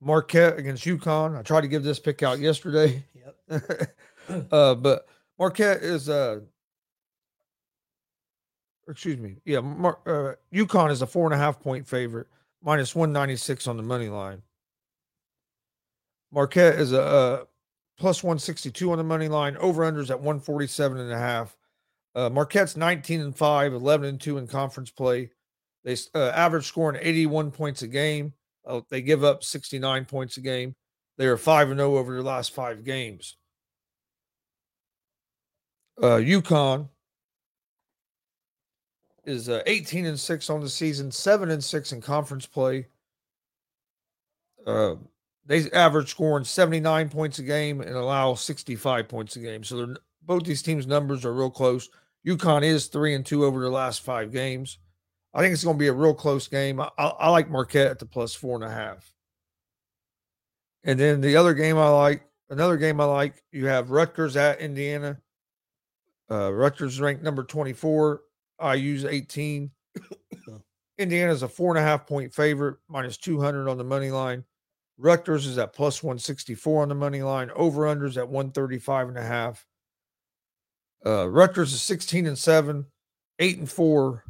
Marquette 0.00 0.56
against 0.56 0.84
UConn. 0.84 1.36
I 1.36 1.42
tried 1.42 1.62
to 1.62 1.68
give 1.68 1.82
this 1.82 1.98
pick 1.98 2.22
out 2.22 2.38
yesterday. 2.38 3.02
Yep. 3.50 3.96
uh, 4.52 4.74
but 4.74 5.06
Marquette 5.38 5.82
is 5.82 6.08
uh 6.08 6.40
excuse 8.90 9.18
me, 9.18 9.36
yeah, 9.44 9.60
Mar- 9.60 10.00
uh, 10.06 10.34
UConn 10.52 10.90
is 10.90 11.02
a 11.02 11.06
four 11.06 11.26
and 11.26 11.34
a 11.34 11.38
half 11.38 11.60
point 11.60 11.86
favorite, 11.86 12.26
minus 12.62 12.94
one 12.94 13.12
ninety 13.12 13.36
six 13.36 13.66
on 13.66 13.76
the 13.76 13.82
money 13.82 14.08
line. 14.08 14.42
Marquette 16.32 16.74
is 16.74 16.92
a 16.92 17.02
uh, 17.02 17.44
plus 17.98 18.22
one 18.22 18.38
sixty 18.38 18.70
two 18.70 18.92
on 18.92 18.98
the 18.98 19.04
money 19.04 19.28
line. 19.28 19.56
Over 19.56 19.90
unders 19.90 20.10
at 20.10 20.20
one 20.20 20.40
forty 20.40 20.66
seven 20.66 20.98
and 20.98 21.12
a 21.12 21.18
half. 21.18 21.56
Uh, 22.14 22.28
Marquette's 22.28 22.76
nineteen 22.76 23.20
and 23.20 23.36
5, 23.36 23.72
11 23.72 24.08
and 24.08 24.20
two 24.20 24.38
in 24.38 24.46
conference 24.46 24.90
play. 24.90 25.30
They 25.84 25.96
uh, 26.14 26.30
average 26.30 26.66
scoring 26.66 27.00
eighty 27.00 27.26
one 27.26 27.50
points 27.50 27.82
a 27.82 27.88
game. 27.88 28.34
Uh, 28.66 28.80
they 28.90 29.00
give 29.00 29.24
up 29.24 29.42
sixty 29.42 29.78
nine 29.78 30.04
points 30.04 30.36
a 30.36 30.40
game. 30.40 30.74
They 31.16 31.26
are 31.26 31.36
five 31.36 31.70
and 31.70 31.78
zero 31.78 31.96
over 31.96 32.12
their 32.12 32.22
last 32.22 32.52
five 32.52 32.84
games. 32.84 33.36
Uh, 36.00 36.16
UConn 36.16 36.88
is 39.24 39.48
uh, 39.48 39.62
18 39.66 40.06
and 40.06 40.18
6 40.18 40.50
on 40.50 40.60
the 40.60 40.68
season, 40.68 41.10
7 41.10 41.50
and 41.50 41.62
6 41.62 41.92
in 41.92 42.00
conference 42.00 42.46
play. 42.46 42.86
Uh, 44.66 44.94
they 45.44 45.70
average 45.72 46.10
scoring 46.10 46.44
79 46.44 47.08
points 47.10 47.38
a 47.38 47.42
game 47.42 47.80
and 47.80 47.96
allow 47.96 48.34
65 48.34 49.08
points 49.08 49.36
a 49.36 49.40
game. 49.40 49.62
So 49.62 49.94
both 50.22 50.44
these 50.44 50.62
teams' 50.62 50.86
numbers 50.86 51.24
are 51.24 51.34
real 51.34 51.50
close. 51.50 51.90
UConn 52.26 52.62
is 52.62 52.86
3 52.86 53.14
and 53.14 53.26
2 53.26 53.44
over 53.44 53.60
the 53.60 53.70
last 53.70 54.02
five 54.02 54.32
games. 54.32 54.78
I 55.34 55.40
think 55.40 55.52
it's 55.52 55.64
going 55.64 55.76
to 55.76 55.80
be 55.80 55.88
a 55.88 55.92
real 55.92 56.14
close 56.14 56.48
game. 56.48 56.80
I, 56.80 56.90
I, 56.98 57.06
I 57.06 57.28
like 57.30 57.50
Marquette 57.50 57.90
at 57.90 57.98
the 57.98 58.06
plus 58.06 58.34
four 58.34 58.56
and 58.56 58.64
a 58.64 58.70
half. 58.70 59.12
And 60.82 60.98
then 60.98 61.20
the 61.20 61.36
other 61.36 61.54
game 61.54 61.76
I 61.76 61.88
like, 61.88 62.22
another 62.48 62.76
game 62.76 63.00
I 63.00 63.04
like, 63.04 63.42
you 63.52 63.66
have 63.66 63.90
Rutgers 63.90 64.36
at 64.36 64.60
Indiana. 64.60 65.18
Uh, 66.30 66.52
Rutgers 66.52 67.00
ranked 67.00 67.22
number 67.22 67.42
24. 67.42 68.22
IU's 68.74 69.04
18. 69.04 69.70
Indiana's 70.98 71.42
a 71.42 71.48
four 71.48 71.74
and 71.74 71.78
a 71.78 71.88
half 71.88 72.06
point 72.06 72.32
favorite, 72.32 72.76
minus 72.88 73.16
200 73.16 73.68
on 73.68 73.78
the 73.78 73.84
money 73.84 74.10
line. 74.10 74.44
Rutgers 74.98 75.46
is 75.46 75.56
at 75.56 75.72
plus 75.72 76.02
164 76.02 76.82
on 76.82 76.88
the 76.90 76.94
money 76.94 77.22
line. 77.22 77.50
Over 77.56 77.82
unders 77.82 78.18
at 78.18 78.28
135 78.28 79.08
and 79.08 79.18
a 79.18 79.22
half. 79.22 79.66
Uh, 81.04 81.26
Rutgers 81.28 81.72
is 81.72 81.80
16 81.82 82.26
and 82.26 82.38
7, 82.38 82.84
8 83.38 83.58
and 83.58 83.70
4. 83.70 84.24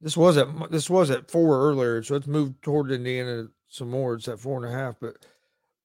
This 0.00 0.16
was 0.16 0.36
at 0.36 0.46
this 0.70 0.88
was 0.88 1.10
at 1.10 1.28
four 1.28 1.60
earlier, 1.60 2.00
so 2.04 2.14
it's 2.14 2.28
moved 2.28 2.62
toward 2.62 2.92
Indiana 2.92 3.48
some 3.66 3.90
more. 3.90 4.14
It's 4.14 4.28
at 4.28 4.38
four 4.38 4.64
and 4.64 4.72
a 4.72 4.76
half, 4.76 4.94
but 5.00 5.26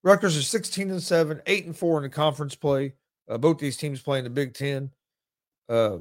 Rutgers 0.03 0.35
is 0.35 0.47
16 0.47 0.91
and 0.91 1.01
7, 1.01 1.41
8 1.47 1.65
and 1.65 1.75
4 1.75 1.97
in 1.97 2.03
the 2.03 2.09
conference 2.09 2.55
play. 2.55 2.93
Uh, 3.29 3.37
both 3.37 3.57
these 3.57 3.77
teams 3.77 4.01
play 4.01 4.17
in 4.17 4.23
the 4.23 4.29
Big 4.29 4.53
Ten. 4.53 4.91
Uh, 5.69 5.97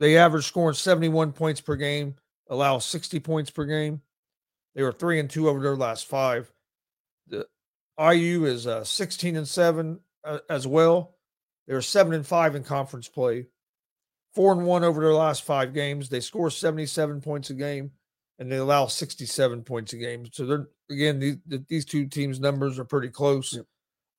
they 0.00 0.16
average 0.16 0.46
scoring 0.46 0.74
71 0.74 1.32
points 1.32 1.60
per 1.60 1.76
game, 1.76 2.16
allow 2.48 2.78
60 2.78 3.20
points 3.20 3.50
per 3.50 3.64
game. 3.64 4.00
They 4.74 4.82
were 4.82 4.92
three 4.92 5.20
and 5.20 5.28
two 5.28 5.48
over 5.48 5.60
their 5.60 5.76
last 5.76 6.06
five. 6.06 6.50
The 7.28 7.46
IU 7.98 8.46
is 8.46 8.66
uh, 8.66 8.84
16 8.84 9.36
and 9.36 9.46
seven 9.46 10.00
uh, 10.24 10.38
as 10.48 10.66
well. 10.66 11.16
They're 11.66 11.82
seven 11.82 12.14
and 12.14 12.26
five 12.26 12.54
in 12.54 12.64
conference 12.64 13.08
play, 13.08 13.46
four 14.34 14.52
and 14.52 14.66
one 14.66 14.82
over 14.82 15.00
their 15.00 15.14
last 15.14 15.44
five 15.44 15.74
games. 15.74 16.08
They 16.08 16.20
score 16.20 16.50
77 16.50 17.20
points 17.20 17.50
a 17.50 17.54
game, 17.54 17.92
and 18.38 18.50
they 18.50 18.56
allow 18.56 18.86
67 18.86 19.62
points 19.62 19.92
a 19.92 19.96
game. 19.96 20.26
So 20.32 20.46
they're 20.46 20.68
again 20.90 21.20
these, 21.20 21.36
these 21.68 21.84
two 21.84 22.06
teams' 22.06 22.40
numbers 22.40 22.78
are 22.78 22.84
pretty 22.84 23.08
close. 23.08 23.54
Yep. 23.54 23.66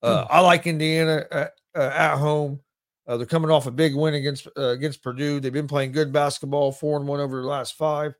Uh, 0.04 0.26
I 0.28 0.40
like 0.40 0.66
Indiana 0.66 1.24
at, 1.30 1.52
uh, 1.74 1.90
at 1.94 2.16
home. 2.16 2.60
Uh, 3.06 3.16
they're 3.16 3.26
coming 3.26 3.50
off 3.50 3.66
a 3.66 3.70
big 3.70 3.94
win 3.94 4.14
against 4.14 4.48
uh, 4.56 4.68
against 4.68 5.02
Purdue. 5.02 5.40
They've 5.40 5.52
been 5.52 5.68
playing 5.68 5.92
good 5.92 6.12
basketball, 6.12 6.72
four 6.72 6.98
and 6.98 7.06
one 7.06 7.20
over 7.20 7.40
the 7.40 7.46
last 7.46 7.76
five. 7.76 8.14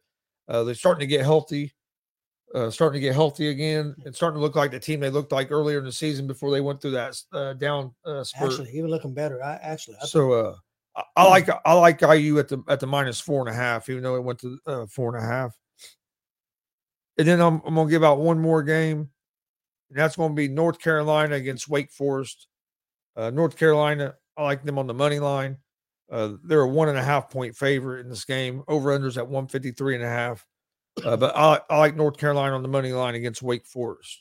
Uh, 0.48 0.64
they're 0.64 0.74
starting 0.74 1.00
to 1.00 1.06
get 1.06 1.22
healthy, 1.22 1.72
uh, 2.54 2.70
starting 2.70 3.00
to 3.00 3.06
get 3.06 3.14
healthy 3.14 3.48
again, 3.48 3.94
and 4.04 4.14
starting 4.14 4.38
to 4.38 4.42
look 4.42 4.56
like 4.56 4.70
the 4.70 4.80
team 4.80 5.00
they 5.00 5.10
looked 5.10 5.32
like 5.32 5.50
earlier 5.50 5.78
in 5.78 5.84
the 5.84 5.92
season 5.92 6.26
before 6.26 6.50
they 6.50 6.60
went 6.60 6.80
through 6.82 6.90
that 6.92 7.16
uh, 7.32 7.54
down 7.54 7.94
uh, 8.04 8.22
spurt. 8.24 8.52
Actually, 8.52 8.70
even 8.70 8.90
looking 8.90 9.14
better. 9.14 9.42
I 9.42 9.54
actually, 9.62 9.96
I 10.02 10.06
so 10.06 10.32
uh, 10.32 10.54
I, 10.96 11.02
I 11.16 11.28
like 11.28 11.48
I 11.64 11.72
like 11.72 12.02
IU 12.02 12.38
at 12.38 12.48
the 12.48 12.62
at 12.68 12.80
the 12.80 12.86
minus 12.86 13.20
four 13.20 13.40
and 13.40 13.48
a 13.48 13.58
half, 13.58 13.88
even 13.88 14.02
though 14.02 14.16
it 14.16 14.22
went 14.22 14.38
to 14.40 14.58
uh, 14.66 14.86
four 14.86 15.14
and 15.14 15.24
a 15.24 15.26
half. 15.26 15.56
And 17.16 17.26
then 17.28 17.40
I'm, 17.40 17.62
I'm 17.64 17.74
gonna 17.74 17.90
give 17.90 18.04
out 18.04 18.18
one 18.18 18.38
more 18.38 18.62
game, 18.62 19.10
and 19.90 19.98
that's 19.98 20.16
going 20.16 20.30
to 20.30 20.34
be 20.34 20.48
North 20.48 20.78
Carolina 20.78 21.36
against 21.36 21.68
Wake 21.68 21.92
Forest. 21.92 22.48
Uh, 23.16 23.30
North 23.30 23.56
Carolina, 23.56 24.14
I 24.36 24.42
like 24.42 24.64
them 24.64 24.78
on 24.78 24.86
the 24.86 24.94
money 24.94 25.18
line. 25.18 25.58
Uh, 26.10 26.34
they're 26.44 26.60
a 26.60 26.68
one 26.68 26.88
and 26.88 26.98
a 26.98 27.02
half 27.02 27.30
point 27.30 27.56
favorite 27.56 28.00
in 28.00 28.08
this 28.08 28.24
game. 28.24 28.62
Over 28.68 28.98
unders 28.98 29.16
at 29.16 29.26
153 29.26 29.96
and 29.96 30.04
a 30.04 30.08
half. 30.08 30.44
Uh, 31.04 31.16
but 31.16 31.36
I, 31.36 31.60
I 31.70 31.78
like 31.78 31.96
North 31.96 32.16
Carolina 32.16 32.54
on 32.54 32.62
the 32.62 32.68
money 32.68 32.92
line 32.92 33.14
against 33.14 33.42
Wake 33.42 33.66
Forest. 33.66 34.20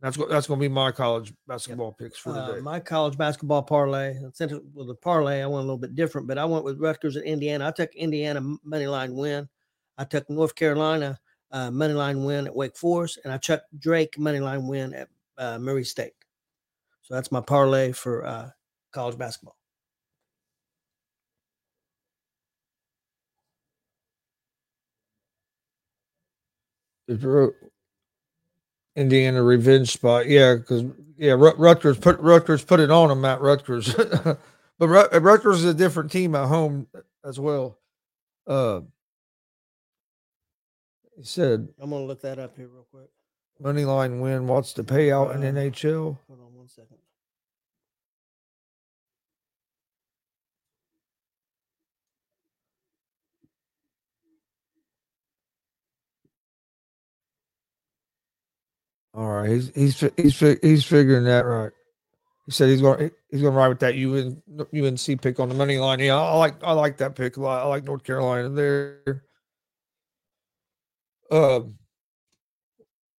That's 0.00 0.18
that's 0.28 0.46
going 0.46 0.60
to 0.60 0.64
be 0.64 0.68
my 0.68 0.92
college 0.92 1.32
basketball 1.46 1.92
picks 1.92 2.18
for 2.18 2.36
uh, 2.36 2.48
today. 2.48 2.60
my 2.60 2.78
college 2.78 3.16
basketball 3.16 3.62
parlay. 3.62 4.14
Since 4.34 4.52
it 4.52 4.62
was 4.74 4.90
a 4.90 4.94
parlay, 4.94 5.40
I 5.40 5.46
went 5.46 5.60
a 5.60 5.66
little 5.66 5.78
bit 5.78 5.94
different, 5.94 6.26
but 6.26 6.36
I 6.36 6.44
went 6.44 6.62
with 6.62 6.78
Rutgers 6.78 7.16
at 7.16 7.24
Indiana. 7.24 7.68
I 7.68 7.70
took 7.70 7.94
Indiana 7.94 8.42
money 8.62 8.86
line 8.86 9.14
win. 9.14 9.48
I 9.96 10.04
took 10.04 10.28
North 10.28 10.54
Carolina 10.54 11.18
uh, 11.54 11.70
money 11.70 11.94
line 11.94 12.24
win 12.24 12.46
at 12.48 12.54
Wake 12.54 12.76
Forest, 12.76 13.20
and 13.24 13.32
I 13.32 13.38
took 13.38 13.62
Drake 13.78 14.18
money 14.18 14.40
line 14.40 14.66
win 14.66 14.92
at 14.92 15.08
uh, 15.38 15.58
Murray 15.58 15.84
State. 15.84 16.14
So 17.02 17.14
that's 17.14 17.30
my 17.30 17.40
parlay 17.40 17.92
for 17.92 18.26
uh, 18.26 18.50
college 18.92 19.16
basketball. 19.16 19.56
Indiana 28.96 29.42
revenge 29.42 29.92
spot, 29.92 30.26
yeah, 30.28 30.56
because 30.56 30.84
yeah, 31.16 31.34
Rutgers 31.38 31.98
put 31.98 32.18
Rutgers 32.18 32.64
put 32.64 32.80
it 32.80 32.90
on 32.90 33.10
them, 33.10 33.20
Matt 33.20 33.40
Rutgers, 33.40 33.94
but 34.78 34.88
Rutgers 34.88 35.58
is 35.58 35.64
a 35.66 35.74
different 35.74 36.10
team 36.10 36.34
at 36.34 36.48
home 36.48 36.88
as 37.24 37.38
well. 37.38 37.78
Uh, 38.46 38.80
he 41.16 41.24
said 41.24 41.68
I'm 41.80 41.90
gonna 41.90 42.04
look 42.04 42.20
that 42.22 42.38
up 42.38 42.56
here 42.56 42.68
real 42.68 42.86
quick. 42.90 43.08
money 43.60 43.84
line 43.84 44.20
win. 44.20 44.46
What's 44.46 44.72
the 44.72 44.82
payout 44.84 45.34
in 45.34 45.42
Uh, 45.42 45.60
NHL? 45.60 46.18
Hold 46.28 46.40
on 46.40 46.54
one 46.54 46.68
second. 46.68 46.98
All 59.14 59.30
right, 59.30 59.50
he's 59.50 59.70
he's 59.74 59.96
fi- 59.96 60.10
he's 60.16 60.34
fi- 60.34 60.58
he's 60.60 60.84
figuring 60.84 61.24
that 61.24 61.44
right. 61.46 61.70
He 62.46 62.52
said 62.52 62.68
he's 62.68 62.80
going 62.82 63.10
he's 63.30 63.40
going 63.40 63.52
to 63.52 63.58
ride 63.58 63.68
with 63.68 63.78
that 63.80 63.94
UN, 63.94 64.42
UNC 64.74 65.22
pick 65.22 65.38
on 65.40 65.48
the 65.48 65.54
money 65.54 65.78
line. 65.78 66.00
Yeah, 66.00 66.16
I 66.20 66.34
like 66.36 66.62
I 66.64 66.72
like 66.72 66.96
that 66.98 67.14
pick 67.14 67.36
a 67.36 67.40
lot. 67.40 67.62
I 67.62 67.66
like 67.68 67.84
North 67.84 68.02
Carolina 68.04 68.48
there. 68.50 69.24
Um. 71.30 71.78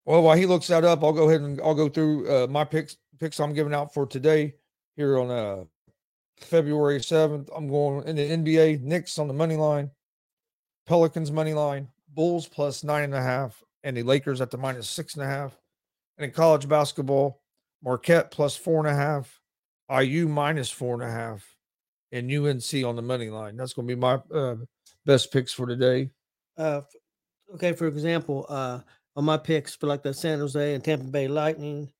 Well, 0.06 0.22
while 0.22 0.36
he 0.36 0.44
looks 0.44 0.66
that 0.66 0.84
up, 0.84 1.02
I'll 1.02 1.14
go 1.14 1.28
ahead 1.28 1.40
and 1.40 1.60
I'll 1.62 1.74
go 1.74 1.88
through 1.88 2.30
uh, 2.30 2.46
my 2.46 2.64
picks 2.64 2.98
picks 3.18 3.40
I'm 3.40 3.54
giving 3.54 3.72
out 3.72 3.94
for 3.94 4.06
today 4.06 4.54
here 4.96 5.18
on 5.18 5.30
uh 5.30 5.64
February 6.40 7.02
seventh. 7.02 7.48
I'm 7.54 7.68
going 7.68 8.06
in 8.06 8.16
the 8.16 8.30
NBA 8.30 8.82
Knicks 8.82 9.18
on 9.18 9.28
the 9.28 9.34
money 9.34 9.56
line, 9.56 9.90
Pelicans 10.86 11.32
money 11.32 11.54
line, 11.54 11.88
Bulls 12.08 12.46
plus 12.46 12.84
nine 12.84 13.04
and 13.04 13.14
a 13.14 13.22
half, 13.22 13.62
and 13.82 13.96
the 13.96 14.02
Lakers 14.02 14.40
at 14.40 14.50
the 14.50 14.58
minus 14.58 14.88
six 14.88 15.14
and 15.14 15.22
a 15.22 15.26
half. 15.26 15.58
And 16.18 16.24
in 16.24 16.30
college 16.30 16.68
basketball, 16.68 17.40
Marquette 17.82 18.30
plus 18.30 18.56
four 18.56 18.86
and 18.86 18.88
a 18.88 18.94
half, 18.94 19.40
IU 19.90 20.28
minus 20.28 20.70
four 20.70 20.94
and 20.94 21.02
a 21.02 21.10
half, 21.10 21.44
and 22.12 22.30
UNC 22.30 22.84
on 22.84 22.96
the 22.96 23.02
money 23.02 23.30
line. 23.30 23.56
That's 23.56 23.72
going 23.72 23.88
to 23.88 23.94
be 23.94 24.00
my 24.00 24.20
uh, 24.32 24.56
best 25.04 25.32
picks 25.32 25.52
for 25.52 25.66
today. 25.66 26.10
Uh, 26.56 26.82
okay, 27.54 27.72
for 27.72 27.86
example, 27.86 28.46
uh, 28.48 28.80
on 29.16 29.24
my 29.24 29.36
picks 29.36 29.74
for 29.74 29.86
like 29.86 30.02
the 30.02 30.14
San 30.14 30.38
Jose 30.38 30.74
and 30.74 30.82
Tampa 30.82 31.04
Bay 31.04 31.28
Lightning. 31.28 31.90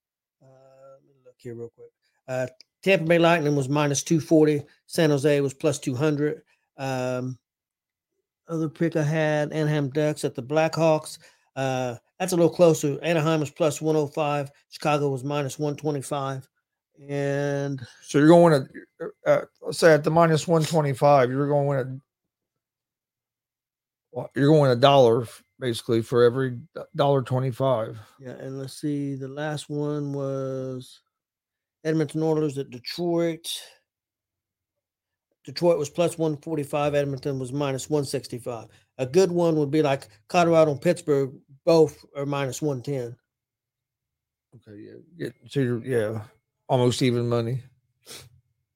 Uh, 0.42 0.96
let 0.96 1.02
me 1.04 1.20
look 1.24 1.37
here 1.38 1.54
real 1.54 1.70
quick. 1.76 1.90
Uh, 2.26 2.46
Tampa 2.83 3.04
Bay 3.04 3.18
Lightning 3.18 3.57
was 3.57 3.68
minus 3.68 4.02
240. 4.02 4.62
San 4.87 5.11
Jose 5.11 5.40
was 5.40 5.54
plus 5.54 5.78
200. 5.78 6.42
Um, 6.76 7.38
other 8.48 8.68
pick 8.68 8.96
I 8.96 9.02
had 9.02 9.52
Anaheim 9.52 9.90
Ducks 9.90 10.24
at 10.24 10.35
the 10.35 10.42
Blackhawks. 10.42 11.18
Uh, 11.57 11.96
that's 12.18 12.33
a 12.33 12.37
little 12.37 12.50
closer. 12.50 12.98
Anaheim 13.02 13.40
was 13.40 13.50
plus 13.50 13.80
105. 13.80 14.50
Chicago 14.70 15.09
was 15.09 15.24
minus 15.24 15.59
125. 15.59 16.48
And 17.09 17.85
So 18.02 18.18
you're 18.18 18.28
going 18.28 18.66
to 18.66 19.11
uh, 19.26 19.72
say 19.72 19.94
at 19.94 20.04
the 20.04 20.11
minus 20.11 20.46
one 20.46 20.62
twenty 20.62 20.92
five. 20.92 21.30
You're 21.30 21.48
going 21.48 21.85
to 21.85 22.00
you're 24.35 24.48
going 24.48 24.70
a 24.70 24.77
dollar 24.77 25.27
basically 25.59 26.03
for 26.03 26.24
every 26.24 26.59
dollar 26.96 27.22
twenty 27.22 27.50
five. 27.50 27.98
yeah, 28.18 28.33
and 28.33 28.59
let's 28.59 28.81
see. 28.81 29.14
The 29.14 29.29
last 29.29 29.68
one 29.68 30.12
was 30.12 31.00
Edmonton 31.85 32.22
Oilers 32.22 32.59
at 32.59 32.70
Detroit. 32.70 33.46
Detroit 35.44 35.79
was 35.79 35.90
plus 35.90 36.16
145. 36.16 36.94
Edmonton 36.94 37.38
was 37.38 37.53
minus 37.53 37.90
165. 37.90 38.68
A 38.96 39.05
good 39.05 39.31
one 39.31 39.57
would 39.57 39.70
be 39.70 39.83
like 39.83 40.09
Colorado 40.29 40.70
and 40.70 40.81
Pittsburgh, 40.81 41.33
both 41.66 42.03
are 42.16 42.24
minus 42.24 42.62
110. 42.62 43.14
Okay, 44.57 44.81
yeah, 44.81 44.92
get 45.18 45.35
so 45.50 45.61
you're 45.61 45.85
yeah 45.85 46.22
almost 46.68 47.03
even 47.03 47.29
money. 47.29 47.61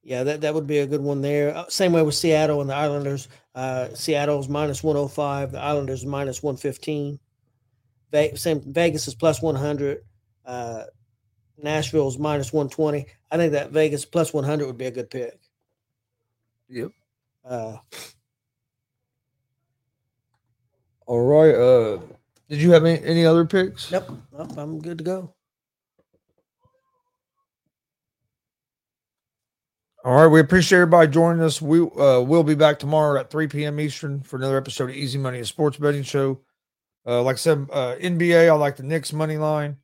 Yeah, 0.03 0.25
that, 0.25 0.41
that 0.41 0.55
would 0.55 0.67
be 0.67 0.79
a 0.79 0.87
good 0.87 1.03
one 1.03 1.21
there. 1.21 1.55
Uh, 1.57 1.67
Same 1.69 1.93
way 1.93 2.03
with 2.03 2.15
Seattle 2.15 2.61
and 2.61 2.71
the 2.71 2.75
Islanders. 2.75 3.29
Uh, 3.59 3.93
Seattle's 3.93 4.49
minus 4.49 4.85
105. 4.85 5.51
The 5.51 5.59
Islanders 5.59 6.07
minus 6.07 6.45
115. 6.45 7.19
Ve- 8.13 8.37
same 8.37 8.63
Vegas 8.73 9.09
is 9.09 9.17
plus 9.17 9.43
100. 9.43 10.05
Uh, 10.47 10.85
Nashville's 11.61 12.21
minus 12.21 12.53
120. 12.53 13.05
I 13.33 13.37
think 13.37 13.51
that 13.55 13.73
Vegas 13.73 14.05
plus 14.05 14.33
100 14.33 14.65
would 14.65 14.79
be 14.79 14.87
a 14.87 14.93
good 14.93 15.11
pick. 15.11 15.41
Yep. 16.69 16.93
Uh, 17.45 17.79
All 21.07 21.27
right. 21.27 21.53
Uh, 21.53 21.99
did 22.49 22.63
you 22.63 22.71
have 22.71 22.85
any, 22.85 23.03
any 23.05 23.27
other 23.27 23.45
picks? 23.45 23.91
Yep, 23.91 24.09
nope, 24.39 24.57
I'm 24.57 24.79
good 24.79 24.99
to 24.99 25.05
go. 25.05 25.35
All 30.09 30.15
right, 30.15 30.27
we 30.27 30.41
appreciate 30.41 30.79
everybody 30.79 31.13
joining 31.13 31.43
us. 31.43 31.61
We 31.61 31.83
uh, 31.83 32.23
will 32.23 32.43
be 32.43 32.55
back 32.55 32.79
tomorrow 32.79 33.21
at 33.21 33.31
3 33.31 33.47
p.m. 33.47 33.79
Eastern 33.79 34.23
for 34.23 34.37
another 34.37 34.57
episode 34.57 34.89
of 34.89 34.97
Easy 34.97 35.19
Money, 35.19 35.41
a 35.41 35.45
sports 35.45 35.77
betting 35.77 36.03
show. 36.03 36.41
Uh, 37.07 37.21
like 37.21 37.35
I 37.35 37.37
said, 37.37 37.69
uh, 37.71 37.97
NBA, 38.01 38.49
I 38.49 38.53
like 38.53 38.77
the 38.77 38.85
Knicks 38.85 39.13
money 39.13 39.37
line, 39.37 39.77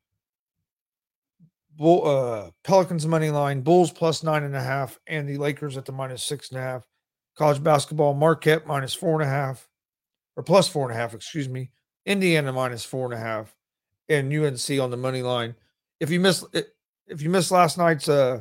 Bull, 1.76 2.08
uh, 2.08 2.50
Pelicans 2.62 3.06
money 3.06 3.28
line, 3.28 3.60
Bulls 3.60 3.92
plus 3.92 4.22
nine 4.22 4.44
and 4.44 4.56
a 4.56 4.62
half, 4.62 4.98
and 5.06 5.28
the 5.28 5.36
Lakers 5.36 5.76
at 5.76 5.84
the 5.84 5.92
minus 5.92 6.22
six 6.22 6.48
and 6.48 6.58
a 6.58 6.62
half. 6.62 6.88
College 7.36 7.62
basketball, 7.62 8.14
Marquette 8.14 8.66
minus 8.66 8.94
four 8.94 9.20
and 9.20 9.28
a 9.28 9.30
half, 9.30 9.68
or 10.36 10.42
plus 10.42 10.66
four 10.66 10.88
and 10.88 10.98
a 10.98 10.98
half, 10.98 11.12
excuse 11.12 11.50
me. 11.50 11.70
Indiana 12.06 12.50
minus 12.50 12.82
four 12.82 13.04
and 13.04 13.14
a 13.14 13.22
half, 13.22 13.54
and 14.08 14.32
UNC 14.32 14.80
on 14.80 14.90
the 14.90 14.96
money 14.96 15.20
line. 15.20 15.54
If 16.00 16.10
you 16.10 16.18
missed, 16.18 16.46
if 17.06 17.20
you 17.20 17.28
missed 17.28 17.50
last 17.50 17.76
night's 17.76 18.08
uh 18.08 18.40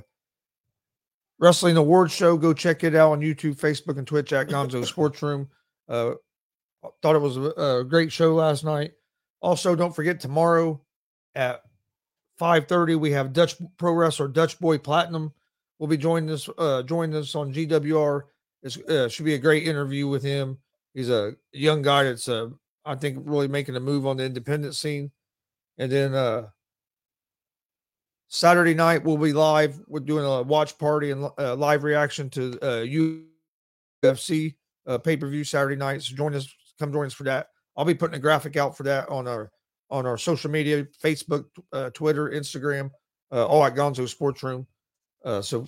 Wrestling 1.44 1.76
Award 1.76 2.10
Show. 2.10 2.38
Go 2.38 2.54
check 2.54 2.86
it 2.86 2.96
out 2.96 3.12
on 3.12 3.20
YouTube, 3.20 3.58
Facebook, 3.58 3.98
and 3.98 4.08
Twitch 4.08 4.32
at 4.32 4.48
Gonzo 4.48 4.86
Sports 4.88 5.22
Room. 5.22 5.50
Uh, 5.90 6.14
thought 7.02 7.18
it 7.18 7.20
was 7.20 7.36
a, 7.36 7.50
a 7.80 7.84
great 7.84 8.14
show 8.14 8.34
last 8.34 8.64
night. 8.64 8.94
Also, 9.42 9.76
don't 9.76 9.94
forget 9.94 10.22
tomorrow 10.22 10.82
at 11.36 11.62
5:30 12.40 12.98
we 12.98 13.12
have 13.12 13.34
Dutch 13.34 13.56
Pro 13.78 13.92
Wrestler 13.92 14.30
Dutch 14.30 14.58
Boy 14.58 14.78
Platinum. 14.78 15.34
will 15.80 15.88
be 15.88 15.98
joining 15.98 16.30
us 16.30 16.48
uh, 16.58 16.82
joining 16.84 17.14
us 17.14 17.36
on 17.36 17.54
GWR. 17.54 18.22
It 18.62 18.90
uh, 18.90 19.10
should 19.10 19.26
be 19.26 19.34
a 19.34 19.40
great 19.40 19.68
interview 19.68 20.08
with 20.08 20.24
him. 20.24 20.58
He's 20.94 21.10
a 21.10 21.36
young 21.52 21.82
guy 21.82 22.04
that's 22.04 22.30
uh, 22.30 22.52
I 22.86 22.96
think 22.96 23.18
really 23.20 23.50
making 23.50 23.76
a 23.76 23.82
move 23.82 24.08
on 24.08 24.16
the 24.16 24.24
independent 24.24 24.76
scene. 24.76 25.12
And 25.78 25.92
then 25.92 26.14
uh, 26.14 26.48
Saturday 28.34 28.74
night 28.74 29.04
we'll 29.04 29.16
be 29.16 29.32
live. 29.32 29.80
We're 29.86 30.00
doing 30.00 30.26
a 30.26 30.42
watch 30.42 30.76
party 30.80 31.12
and 31.12 31.30
uh, 31.38 31.56
live 31.56 31.84
reaction 31.84 32.32
to 32.32 32.60
uh, 32.64 32.84
UFC 32.84 34.56
uh, 34.88 34.98
pay 34.98 35.18
per 35.18 35.28
view 35.28 35.44
Saturday 35.44 35.76
night. 35.76 36.02
So 36.02 36.16
join 36.16 36.34
us. 36.34 36.52
Come 36.80 36.92
join 36.92 37.06
us 37.06 37.14
for 37.14 37.26
that. 37.26 37.50
I'll 37.78 37.86
be 37.86 37.94
putting 37.94 38.16
a 38.16 38.20
graphic 38.20 38.58
out 38.58 38.76
for 38.76 38.82
that 38.84 39.08
on 39.08 39.28
our 39.28 39.52
on 39.92 40.08
our 40.08 40.18
social 40.18 40.50
media: 40.50 40.88
Facebook, 41.04 41.46
uh, 41.74 41.92
Twitter, 41.92 42.32
Instagram, 42.32 42.90
uh, 43.32 43.46
all 43.46 43.64
at 43.64 43.76
Gonzo 43.76 44.10
Sports 44.10 44.42
Room. 44.42 44.66
Uh, 45.24 45.44
so 45.44 45.68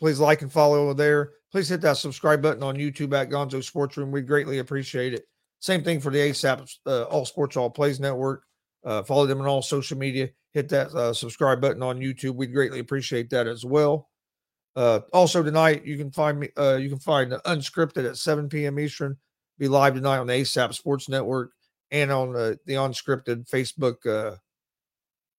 please 0.00 0.18
like 0.18 0.40
and 0.40 0.50
follow 0.50 0.94
there. 0.94 1.32
Please 1.52 1.68
hit 1.68 1.82
that 1.82 1.98
subscribe 1.98 2.40
button 2.40 2.62
on 2.62 2.76
YouTube 2.76 3.12
at 3.12 3.28
Gonzo 3.28 3.62
Sports 3.62 3.98
Room. 3.98 4.10
We 4.10 4.22
greatly 4.22 4.60
appreciate 4.60 5.12
it. 5.12 5.26
Same 5.60 5.84
thing 5.84 6.00
for 6.00 6.10
the 6.10 6.30
ASAP 6.30 6.66
uh, 6.86 7.02
All 7.02 7.26
Sports 7.26 7.58
All 7.58 7.68
Plays 7.68 8.00
Network. 8.00 8.42
Uh, 8.86 9.02
follow 9.02 9.26
them 9.26 9.42
on 9.42 9.46
all 9.46 9.60
social 9.60 9.98
media. 9.98 10.30
Hit 10.56 10.70
that 10.70 10.88
uh, 10.94 11.12
subscribe 11.12 11.60
button 11.60 11.82
on 11.82 12.00
YouTube. 12.00 12.34
We'd 12.36 12.54
greatly 12.54 12.78
appreciate 12.78 13.28
that 13.28 13.46
as 13.46 13.66
well. 13.66 14.08
Uh, 14.74 15.00
also 15.12 15.42
tonight, 15.42 15.84
you 15.84 15.98
can 15.98 16.10
find 16.10 16.40
me. 16.40 16.48
Uh, 16.56 16.78
you 16.80 16.88
can 16.88 16.98
find 16.98 17.30
the 17.30 17.42
unscripted 17.44 18.08
at 18.08 18.16
7 18.16 18.48
p.m. 18.48 18.78
Eastern. 18.80 19.18
Be 19.58 19.68
live 19.68 19.92
tonight 19.92 20.16
on 20.16 20.28
the 20.28 20.32
ASAP 20.32 20.72
Sports 20.72 21.10
Network 21.10 21.50
and 21.90 22.10
on 22.10 22.32
the, 22.32 22.58
the 22.64 22.72
unscripted 22.72 23.46
Facebook, 23.50 23.96
uh, 24.06 24.36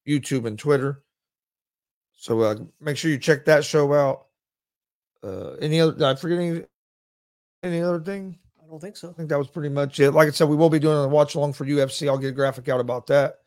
YouTube, 0.08 0.46
and 0.46 0.60
Twitter. 0.60 1.02
So 2.16 2.42
uh, 2.42 2.58
make 2.80 2.96
sure 2.96 3.10
you 3.10 3.18
check 3.18 3.44
that 3.46 3.66
show 3.66 3.92
out. 3.96 4.28
Uh, 5.24 5.54
any 5.54 5.82
other? 5.82 6.06
I 6.06 6.14
forget 6.14 6.38
any? 6.38 6.62
Any 7.64 7.82
other 7.82 8.02
thing? 8.02 8.38
I 8.64 8.70
don't 8.70 8.80
think 8.80 8.96
so. 8.96 9.10
I 9.10 9.14
think 9.14 9.30
that 9.30 9.40
was 9.40 9.48
pretty 9.48 9.70
much 9.70 10.00
it. 10.00 10.12
Like 10.12 10.28
I 10.28 10.32
said, 10.32 10.48
we 10.48 10.56
will 10.56 10.70
be 10.70 10.78
doing 10.78 10.96
a 10.96 11.08
watch 11.08 11.34
along 11.34 11.54
for 11.54 11.66
UFC. 11.66 12.08
I'll 12.08 12.20
get 12.20 12.30
a 12.30 12.34
graphic 12.34 12.70
out 12.70 12.80
about 12.80 13.08
that. 13.08 13.38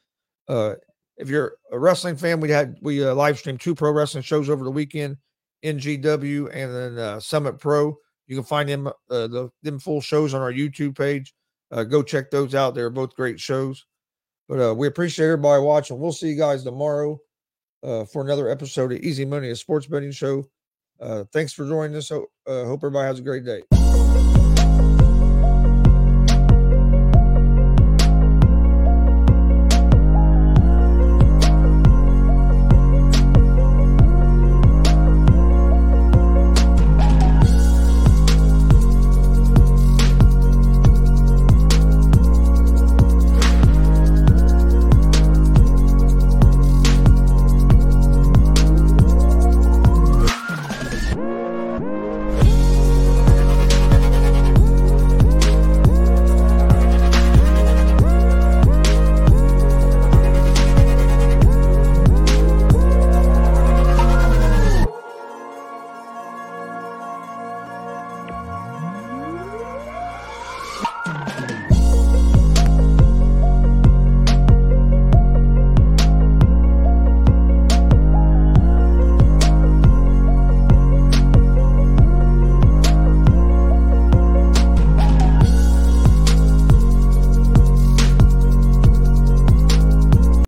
Uh, 0.49 0.75
if 1.21 1.29
you're 1.29 1.57
a 1.71 1.79
wrestling 1.79 2.17
fan, 2.17 2.41
we 2.41 2.51
had 2.51 2.77
we 2.81 3.05
uh, 3.05 3.15
live 3.15 3.39
streamed 3.39 3.61
two 3.61 3.75
pro 3.75 3.93
wrestling 3.93 4.23
shows 4.23 4.49
over 4.49 4.65
the 4.65 4.71
weekend, 4.71 5.17
NGW 5.65 6.51
and 6.53 6.75
then 6.75 6.99
uh, 6.99 7.21
Summit 7.21 7.59
Pro. 7.59 7.97
You 8.27 8.37
can 8.37 8.45
find 8.45 8.69
them 8.69 8.87
uh, 8.87 8.93
the 9.09 9.51
them 9.63 9.79
full 9.79 10.01
shows 10.01 10.35
on 10.35 10.41
our 10.41 10.53
YouTube 10.53 10.97
page. 10.97 11.35
Uh, 11.71 11.85
go 11.85 12.03
check 12.03 12.31
those 12.31 12.55
out. 12.55 12.75
They're 12.75 12.91
both 12.91 13.15
great 13.15 13.39
shows. 13.39 13.87
But 14.49 14.71
uh, 14.71 14.75
we 14.75 14.89
appreciate 14.89 15.27
everybody 15.27 15.63
watching. 15.63 15.99
We'll 15.99 16.13
see 16.13 16.31
you 16.31 16.37
guys 16.37 16.65
tomorrow 16.65 17.21
uh, 17.85 18.05
for 18.05 18.23
another 18.23 18.49
episode 18.49 18.93
of 18.93 18.99
Easy 18.99 19.25
Money, 19.25 19.51
a 19.51 19.57
sports 19.57 19.87
betting 19.87 20.11
show. 20.11 20.45
Uh, 21.01 21.25
thanks 21.33 21.53
for 21.53 21.67
joining 21.69 21.97
us. 21.97 22.09
Ho- 22.09 22.27
hope 22.47 22.81
everybody 22.81 23.07
has 23.07 23.21
a 23.21 23.23
great 23.23 23.45
day. 23.45 23.80